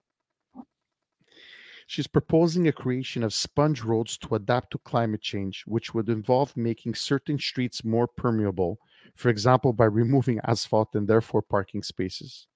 She's 1.86 2.06
proposing 2.06 2.68
a 2.68 2.72
creation 2.72 3.22
of 3.22 3.32
sponge 3.32 3.82
roads 3.82 4.18
to 4.18 4.34
adapt 4.34 4.72
to 4.72 4.78
climate 4.78 5.22
change, 5.22 5.64
which 5.66 5.94
would 5.94 6.08
involve 6.08 6.56
making 6.56 6.94
certain 6.94 7.38
streets 7.38 7.84
more 7.84 8.06
permeable, 8.06 8.78
for 9.16 9.30
example, 9.30 9.72
by 9.72 9.84
removing 9.86 10.40
asphalt 10.44 10.94
and 10.94 11.08
therefore 11.08 11.42
parking 11.42 11.82
spaces. 11.82 12.46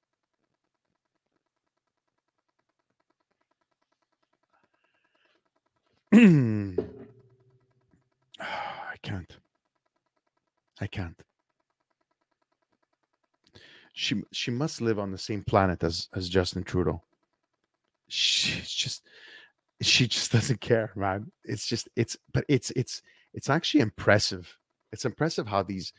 I 6.12 6.76
can't. 9.02 9.36
I 10.80 10.86
can't. 10.86 11.22
She 13.92 14.22
she 14.32 14.50
must 14.50 14.80
live 14.80 14.98
on 14.98 15.10
the 15.10 15.18
same 15.18 15.42
planet 15.42 15.82
as 15.82 16.08
as 16.14 16.28
Justin 16.28 16.64
Trudeau 16.64 17.02
she's 18.08 18.70
just 18.70 19.06
she 19.80 20.08
just 20.08 20.32
doesn't 20.32 20.60
care, 20.60 20.92
man. 20.96 21.30
It's 21.44 21.66
just 21.66 21.88
it's 21.96 22.16
but 22.32 22.44
it's 22.48 22.70
it's 22.72 23.02
it's 23.34 23.50
actually 23.50 23.80
impressive. 23.80 24.52
It's 24.92 25.04
impressive 25.04 25.46
how 25.46 25.62
these 25.62 25.92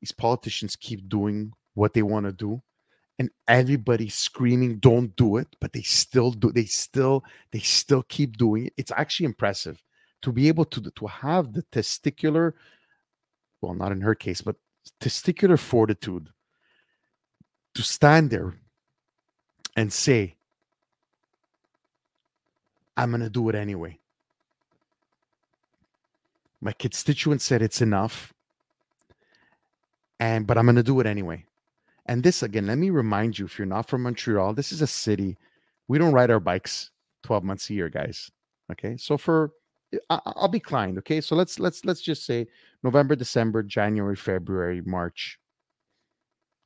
these 0.00 0.12
politicians 0.12 0.76
keep 0.76 1.08
doing 1.08 1.52
what 1.74 1.94
they 1.94 2.02
want 2.02 2.26
to 2.26 2.32
do 2.32 2.62
and 3.18 3.30
everybody 3.48 4.08
screaming 4.08 4.78
don't 4.78 5.14
do 5.16 5.36
it 5.36 5.48
but 5.60 5.72
they 5.72 5.82
still 5.82 6.30
do 6.30 6.52
they 6.52 6.64
still 6.64 7.24
they 7.52 7.60
still 7.60 8.02
keep 8.08 8.36
doing 8.36 8.66
it 8.66 8.72
it's 8.76 8.92
actually 8.96 9.26
impressive 9.26 9.82
to 10.22 10.32
be 10.32 10.48
able 10.48 10.64
to 10.64 10.80
to 10.90 11.06
have 11.06 11.52
the 11.52 11.62
testicular 11.72 12.52
well 13.60 13.74
not 13.74 13.92
in 13.92 14.00
her 14.00 14.14
case 14.14 14.40
but 14.40 14.56
testicular 15.00 15.58
fortitude 15.58 16.28
to 17.74 17.82
stand 17.82 18.30
there 18.30 18.54
and 19.76 19.92
say 19.92 20.36
I'm 22.96 23.10
going 23.10 23.20
to 23.20 23.30
do 23.30 23.48
it 23.48 23.54
anyway. 23.54 23.98
My 26.60 26.72
constituent 26.72 27.42
said 27.42 27.60
it's 27.60 27.82
enough. 27.82 28.32
And 30.18 30.46
but 30.46 30.56
I'm 30.56 30.64
going 30.64 30.76
to 30.76 30.82
do 30.82 30.98
it 31.00 31.06
anyway. 31.06 31.44
And 32.06 32.22
this 32.22 32.42
again, 32.42 32.66
let 32.66 32.78
me 32.78 32.90
remind 32.90 33.38
you 33.38 33.46
if 33.46 33.58
you're 33.58 33.66
not 33.66 33.88
from 33.88 34.02
Montreal, 34.02 34.54
this 34.54 34.72
is 34.72 34.82
a 34.82 34.86
city. 34.86 35.36
We 35.88 35.98
don't 35.98 36.12
ride 36.12 36.30
our 36.30 36.40
bikes 36.40 36.90
12 37.24 37.44
months 37.44 37.70
a 37.70 37.74
year, 37.74 37.88
guys. 37.88 38.30
Okay? 38.70 38.96
So 38.96 39.18
for 39.18 39.52
I, 40.10 40.20
will 40.36 40.48
be 40.48 40.60
kind, 40.60 40.98
okay? 40.98 41.20
So 41.20 41.36
let's 41.36 41.58
let's 41.58 41.84
let's 41.84 42.00
just 42.00 42.26
say 42.26 42.46
November, 42.82 43.16
December, 43.16 43.62
January, 43.62 44.16
February, 44.16 44.82
March 44.84 45.38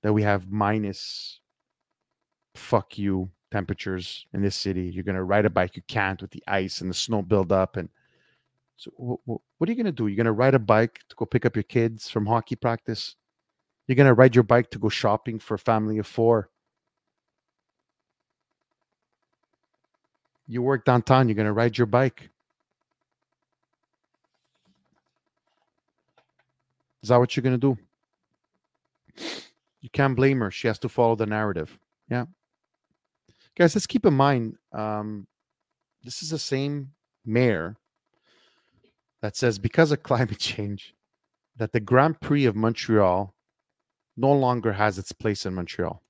that 0.03 0.12
we 0.12 0.22
have 0.22 0.51
minus 0.51 1.41
fuck 2.55 2.99
you 2.99 3.30
temperatures 3.53 4.26
in 4.32 4.43
this 4.43 4.57
city. 4.57 4.82
You're 4.82 5.05
to 5.16 5.22
ride 5.22 5.45
a 5.45 5.51
bike, 5.51 5.76
you 5.76 5.82
can't 5.88 6.20
with 6.20 6.30
the 6.30 6.43
ice 6.47 6.80
and 6.80 6.88
the 6.88 6.95
snow 6.95 7.22
build 7.22 7.53
up. 7.53 7.76
And 7.76 7.88
so, 8.76 8.91
what 9.26 9.68
are 9.68 9.72
you 9.72 9.76
to 9.86 9.93
do? 9.93 10.07
You're 10.07 10.16
to 10.24 10.32
ride 10.32 10.55
a 10.55 10.59
bike 10.59 11.01
to 11.11 11.16
go 11.16 11.26
pick 11.26 11.45
up 11.45 11.57
your 11.57 11.64
kids 11.64 12.09
from 12.09 12.26
hockey 12.26 12.57
practice. 12.57 13.16
You're 13.91 13.97
going 13.97 14.07
to 14.07 14.14
ride 14.14 14.36
your 14.36 14.45
bike 14.45 14.70
to 14.70 14.78
go 14.78 14.88
shopping 14.88 15.41
for 15.41 15.55
a 15.55 15.59
family 15.59 15.99
of 15.99 16.07
four. 16.07 16.49
You 20.47 20.62
work 20.62 20.84
downtown, 20.84 21.26
you're 21.28 21.34
going 21.34 21.47
to 21.47 21.53
ride 21.53 21.76
your 21.76 21.88
bike. 21.88 22.30
Is 27.03 27.09
that 27.09 27.18
what 27.18 27.34
you're 27.34 27.43
going 27.43 27.59
to 27.59 27.74
do? 27.74 27.78
You 29.80 29.91
can't 29.91 30.14
blame 30.14 30.38
her. 30.38 30.53
She 30.53 30.68
has 30.68 30.78
to 30.78 30.88
follow 30.88 31.16
the 31.16 31.26
narrative. 31.26 31.76
Yeah 32.09 32.26
guys 33.57 33.74
let's 33.74 33.86
keep 33.86 34.07
in 34.07 34.14
mind 34.14 34.57
um, 34.72 35.26
this 36.03 36.22
is 36.22 36.30
the 36.30 36.38
same 36.38 36.93
mayor 37.24 37.76
that 39.20 39.36
says 39.36 39.59
because 39.59 39.93
of 39.93 40.03
climate 40.03 40.38
change 40.38 40.95
that 41.57 41.72
the 41.72 41.80
grand 41.80 42.20
prix 42.20 42.45
of 42.45 42.57
montreal 42.57 43.34
no 44.20 44.32
longer 44.32 44.72
has 44.72 44.98
its 44.98 45.12
place 45.12 45.46
in 45.46 45.54
montreal. 45.54 46.02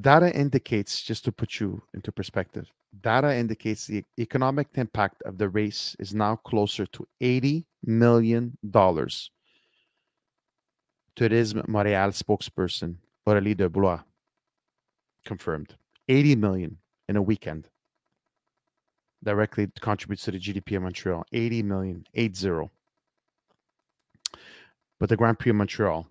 Data 0.00 0.34
indicates 0.34 1.02
just 1.02 1.24
to 1.24 1.30
put 1.30 1.60
you 1.60 1.80
into 1.94 2.10
perspective 2.10 2.72
data 3.02 3.34
indicates 3.34 3.86
the 3.86 4.04
economic 4.18 4.68
impact 4.74 5.22
of 5.22 5.38
the 5.38 5.48
race 5.48 5.96
is 5.98 6.14
now 6.14 6.36
closer 6.36 6.86
to 6.86 7.06
$80 7.22 7.64
million 7.84 8.56
Tourisme 11.16 11.62
Montréal 11.68 12.12
spokesperson 12.12 12.96
Aurélie 13.26 13.56
de 13.56 13.68
Blois 13.68 14.00
confirmed. 15.24 15.76
80 16.08 16.36
million 16.36 16.76
in 17.08 17.16
a 17.16 17.22
weekend 17.22 17.68
directly 19.24 19.68
contributes 19.80 20.24
to 20.24 20.30
the 20.30 20.38
GDP 20.38 20.76
of 20.76 20.82
Montreal. 20.82 21.24
80 21.32 21.62
million, 21.62 22.06
80. 22.14 22.70
But 25.00 25.08
the 25.08 25.16
Grand 25.16 25.38
Prix 25.38 25.50
of 25.50 25.56
Montreal 25.56 26.06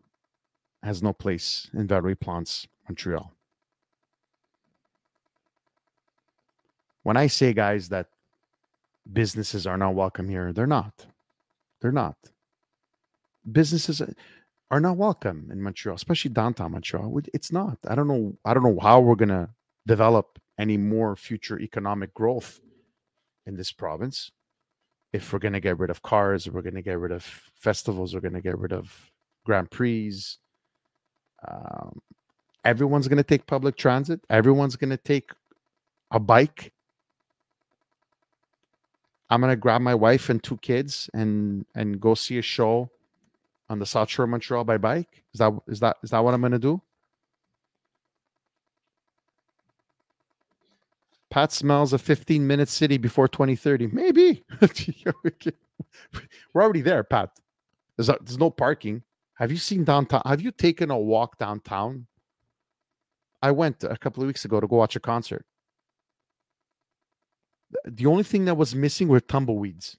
has 0.82 1.02
no 1.02 1.14
place 1.14 1.70
in 1.74 1.88
Valerie 1.88 2.16
Plante's 2.16 2.68
Montreal. 2.90 3.32
When 7.04 7.18
I 7.18 7.28
say, 7.28 7.54
guys, 7.54 7.90
that 7.90 8.08
businesses 9.12 9.68
are 9.68 9.78
not 9.78 9.94
welcome 9.94 10.28
here, 10.28 10.52
they're 10.54 10.68
not. 10.68 11.06
They're 11.82 11.92
not. 11.92 12.18
Businesses 13.50 14.02
are 14.72 14.80
not 14.80 14.98
welcome 14.98 15.50
in 15.52 15.62
Montreal, 15.62 15.96
especially 15.96 16.32
downtown 16.32 16.72
Montreal. 16.72 17.22
It's 17.34 17.52
not. 17.52 17.78
I 17.88 17.96
don't 17.96 18.08
know. 18.08 18.38
I 18.46 18.54
don't 18.54 18.64
know 18.64 18.80
how 18.82 19.02
we're 19.02 19.16
gonna 19.16 19.50
develop 19.86 20.40
any 20.60 20.78
more 20.78 21.16
future 21.16 21.60
economic 21.60 22.14
growth 22.14 22.60
in 23.46 23.56
this 23.56 23.72
province 23.72 24.32
if 25.14 25.32
we're 25.32 25.40
going 25.40 25.54
to 25.54 25.60
get 25.60 25.78
rid 25.78 25.92
of 25.92 26.02
cars, 26.02 26.50
we're 26.50 26.64
going 26.64 26.74
to 26.74 26.82
get 26.82 26.98
rid 26.98 27.12
of 27.12 27.24
festivals, 27.56 28.14
we're 28.14 28.20
going 28.20 28.34
to 28.34 28.42
get 28.42 28.58
rid 28.58 28.74
of 28.74 28.92
Grand 29.46 29.70
Prix. 29.70 30.20
Um, 31.48 32.02
everyone's 32.66 33.08
going 33.08 33.18
to 33.18 33.24
take 33.24 33.46
public 33.46 33.78
transit. 33.78 34.20
Everyone's 34.30 34.76
going 34.76 34.90
to 34.90 34.98
take 34.98 35.32
a 36.12 36.20
bike. 36.20 36.74
I'm 39.30 39.40
going 39.40 39.52
to 39.52 39.56
grab 39.56 39.82
my 39.82 39.96
wife 39.96 40.30
and 40.30 40.44
two 40.44 40.58
kids 40.58 41.10
and 41.14 41.66
and 41.76 42.00
go 42.00 42.14
see 42.14 42.38
a 42.38 42.42
show 42.42 42.90
on 43.70 43.80
the 43.80 43.86
South 43.86 44.10
Shore 44.10 44.26
of 44.26 44.32
Montreal 44.32 44.64
by 44.64 44.78
bike. 44.78 45.24
Is 45.34 45.40
that 45.40 45.54
is 45.68 45.80
that 45.80 45.98
is 46.04 46.10
that 46.10 46.24
what 46.24 46.34
I'm 46.34 46.42
going 46.42 46.52
to 46.52 46.60
do? 46.60 46.82
Pat 51.34 51.52
smells 51.52 51.94
a 51.94 51.98
15 51.98 52.46
minute 52.46 52.70
city 52.70 53.00
before 53.00 53.28
2030. 53.28 53.88
Maybe. 53.88 54.44
We're 56.54 56.62
already 56.62 56.84
there, 56.84 57.04
Pat. 57.04 57.32
There's, 57.98 58.08
a, 58.08 58.20
there's 58.22 58.38
no 58.38 58.52
parking. 58.52 59.02
Have 59.38 59.50
you 59.50 59.58
seen 59.58 59.84
downtown? 59.84 60.22
Have 60.28 60.42
you 60.42 60.52
taken 60.52 60.92
a 60.92 60.98
walk 60.98 61.40
downtown? 61.40 62.06
I 63.42 63.50
went 63.50 63.84
a 63.84 63.98
couple 63.98 64.22
of 64.22 64.28
weeks 64.28 64.46
ago 64.46 64.60
to 64.60 64.68
go 64.68 64.76
watch 64.76 64.96
a 64.96 65.00
concert. 65.00 65.44
The 67.84 68.06
only 68.06 68.24
thing 68.24 68.46
that 68.46 68.56
was 68.56 68.76
missing 68.76 69.08
were 69.08 69.20
tumbleweeds. 69.20 69.98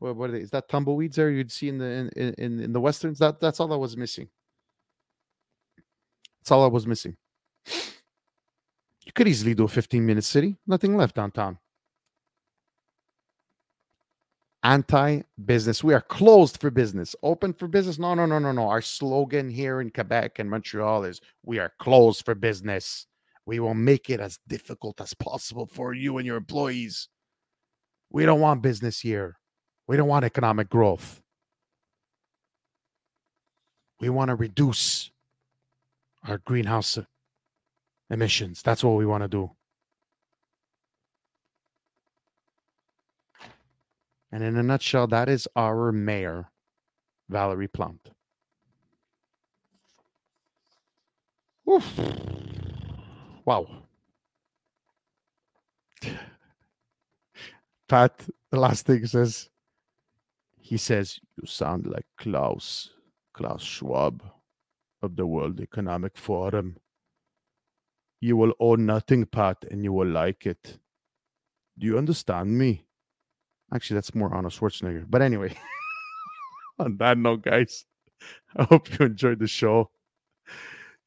What, 0.00 0.18
are 0.18 0.32
they? 0.32 0.40
Is 0.40 0.50
that 0.50 0.68
tumbleweeds 0.68 1.16
there 1.16 1.30
you'd 1.30 1.50
see 1.50 1.70
in 1.70 1.78
the 1.78 2.10
in, 2.14 2.34
in, 2.34 2.60
in 2.60 2.72
the 2.74 2.80
westerns? 2.80 3.20
That 3.20 3.40
that's 3.40 3.58
all 3.58 3.68
that 3.68 3.78
was 3.78 3.96
missing. 3.96 4.28
That's 6.42 6.50
all 6.50 6.62
I 6.62 6.68
was 6.68 6.86
missing. 6.86 7.16
You 9.06 9.12
could 9.12 9.28
easily 9.28 9.54
do 9.54 9.64
a 9.64 9.68
15 9.68 10.04
minute 10.04 10.24
city. 10.24 10.56
Nothing 10.66 10.96
left 10.96 11.16
downtown. 11.16 11.58
Anti 14.62 15.22
business. 15.46 15.82
We 15.82 15.94
are 15.94 16.02
closed 16.02 16.60
for 16.60 16.70
business. 16.70 17.16
Open 17.22 17.54
for 17.54 17.66
business. 17.66 17.98
No, 17.98 18.14
no, 18.14 18.26
no, 18.26 18.38
no, 18.38 18.52
no. 18.52 18.68
Our 18.68 18.82
slogan 18.82 19.48
here 19.48 19.80
in 19.80 19.90
Quebec 19.90 20.38
and 20.38 20.50
Montreal 20.50 21.04
is 21.04 21.20
we 21.42 21.58
are 21.58 21.72
closed 21.78 22.24
for 22.26 22.34
business. 22.34 23.06
We 23.46 23.58
will 23.58 23.74
make 23.74 24.10
it 24.10 24.20
as 24.20 24.38
difficult 24.48 25.00
as 25.00 25.14
possible 25.14 25.66
for 25.66 25.94
you 25.94 26.18
and 26.18 26.26
your 26.26 26.36
employees. 26.36 27.08
We 28.10 28.26
don't 28.26 28.40
want 28.40 28.62
business 28.62 29.00
here. 29.00 29.38
We 29.88 29.96
don't 29.96 30.08
want 30.08 30.26
economic 30.26 30.68
growth. 30.68 31.22
We 33.98 34.10
want 34.10 34.28
to 34.28 34.34
reduce 34.34 35.10
our 36.26 36.38
greenhouse 36.38 36.98
emissions. 38.10 38.62
That's 38.62 38.84
what 38.84 38.96
we 38.96 39.06
want 39.06 39.22
to 39.22 39.28
do. 39.28 39.50
And 44.32 44.44
in 44.44 44.56
a 44.56 44.62
nutshell, 44.62 45.06
that 45.08 45.28
is 45.28 45.48
our 45.56 45.90
mayor, 45.90 46.50
Valerie 47.28 47.68
Plante. 47.68 48.12
Oof. 51.68 51.98
Wow. 53.44 53.66
Pat, 57.88 58.24
the 58.50 58.58
last 58.58 58.86
thing 58.86 59.04
says, 59.06 59.50
he 60.58 60.76
says, 60.76 61.18
You 61.36 61.46
sound 61.46 61.86
like 61.86 62.06
Klaus, 62.16 62.90
Klaus 63.32 63.62
Schwab 63.62 64.22
of 65.02 65.16
the 65.16 65.26
World 65.26 65.60
Economic 65.60 66.16
Forum. 66.16 66.76
You 68.20 68.36
will 68.36 68.52
own 68.60 68.86
nothing, 68.86 69.26
Pat, 69.26 69.64
and 69.70 69.82
you 69.82 69.92
will 69.92 70.08
like 70.08 70.46
it. 70.46 70.78
Do 71.78 71.86
you 71.86 71.96
understand 71.96 72.56
me? 72.58 72.84
Actually, 73.72 73.94
that's 73.94 74.14
more 74.14 74.34
Arnold 74.34 74.52
Schwarzenegger. 74.52 75.06
But 75.08 75.22
anyway, 75.22 75.56
on 76.78 76.96
that 76.98 77.16
note, 77.16 77.42
guys, 77.42 77.86
I 78.56 78.64
hope 78.64 78.90
you 78.98 79.06
enjoyed 79.06 79.38
the 79.38 79.46
show. 79.46 79.90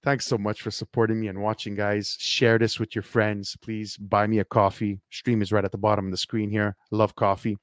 Thanks 0.04 0.26
so 0.26 0.38
much 0.38 0.62
for 0.62 0.72
supporting 0.72 1.20
me 1.20 1.28
and 1.28 1.42
watching, 1.42 1.76
guys. 1.76 2.18
Share 2.20 2.58
this 2.58 2.80
with 2.80 2.96
your 2.96 3.04
friends. 3.04 3.56
Please 3.62 3.96
buy 3.96 4.28
me 4.28 4.40
a 4.40 4.46
coffee. 4.46 5.00
Stream 5.12 5.42
is 5.42 5.52
right 5.52 5.64
at 5.64 5.72
the 5.72 5.78
bottom 5.78 6.06
of 6.06 6.12
the 6.12 6.18
screen 6.18 6.50
here. 6.50 6.76
love 6.92 7.16
coffee. 7.16 7.58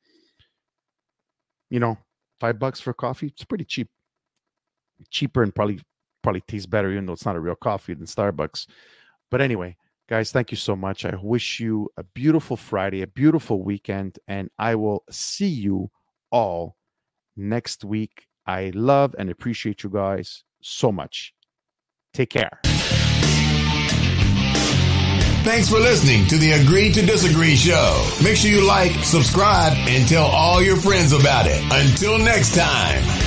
You 1.68 1.80
know, 1.80 1.98
five 2.38 2.59
bucks 2.59 2.80
for 2.80 2.94
coffee. 2.94 3.26
It's 3.26 3.44
pretty 3.44 3.64
cheap. 3.64 3.88
Cheaper 5.11 5.42
and 5.42 5.55
probably 5.55 5.80
probably 6.22 6.42
tastes 6.42 6.66
better, 6.66 6.90
even 6.90 7.07
though 7.07 7.14
it's 7.14 7.26
not 7.26 7.36
a 7.36 7.40
real 7.40 7.55
coffee 7.57 7.94
than 7.94 8.07
Starbucks. 8.07 8.66
But 9.31 9.41
anyway, 9.41 9.76
guys, 10.09 10.33
thank 10.33 10.51
you 10.51 10.57
so 10.57 10.74
much. 10.76 11.05
I 11.05 11.16
wish 11.22 11.61
you 11.61 11.89
a 11.97 12.03
beautiful 12.03 12.57
Friday, 12.57 13.03
a 13.03 13.07
beautiful 13.07 13.62
weekend, 13.62 14.18
and 14.26 14.51
I 14.59 14.74
will 14.74 15.05
see 15.11 15.49
you 15.49 15.91
all 16.31 16.76
next 17.37 17.85
week. 17.85 18.26
I 18.47 18.72
love 18.74 19.14
and 19.18 19.31
appreciate 19.31 19.83
you 19.83 19.91
guys 19.91 20.45
so 20.61 20.91
much. 20.91 21.35
Take 22.12 22.31
care. 22.31 22.59
Thanks 25.43 25.70
for 25.70 25.78
listening 25.78 26.26
to 26.26 26.37
the 26.37 26.53
Agree 26.53 26.93
to 26.93 27.01
Disagree 27.01 27.57
show. 27.57 28.07
Make 28.22 28.37
sure 28.37 28.51
you 28.51 28.66
like, 28.66 28.93
subscribe, 29.05 29.72
and 29.89 30.07
tell 30.07 30.26
all 30.26 30.62
your 30.62 30.76
friends 30.76 31.12
about 31.12 31.47
it. 31.47 31.62
Until 31.70 32.18
next 32.18 32.55
time. 32.55 33.20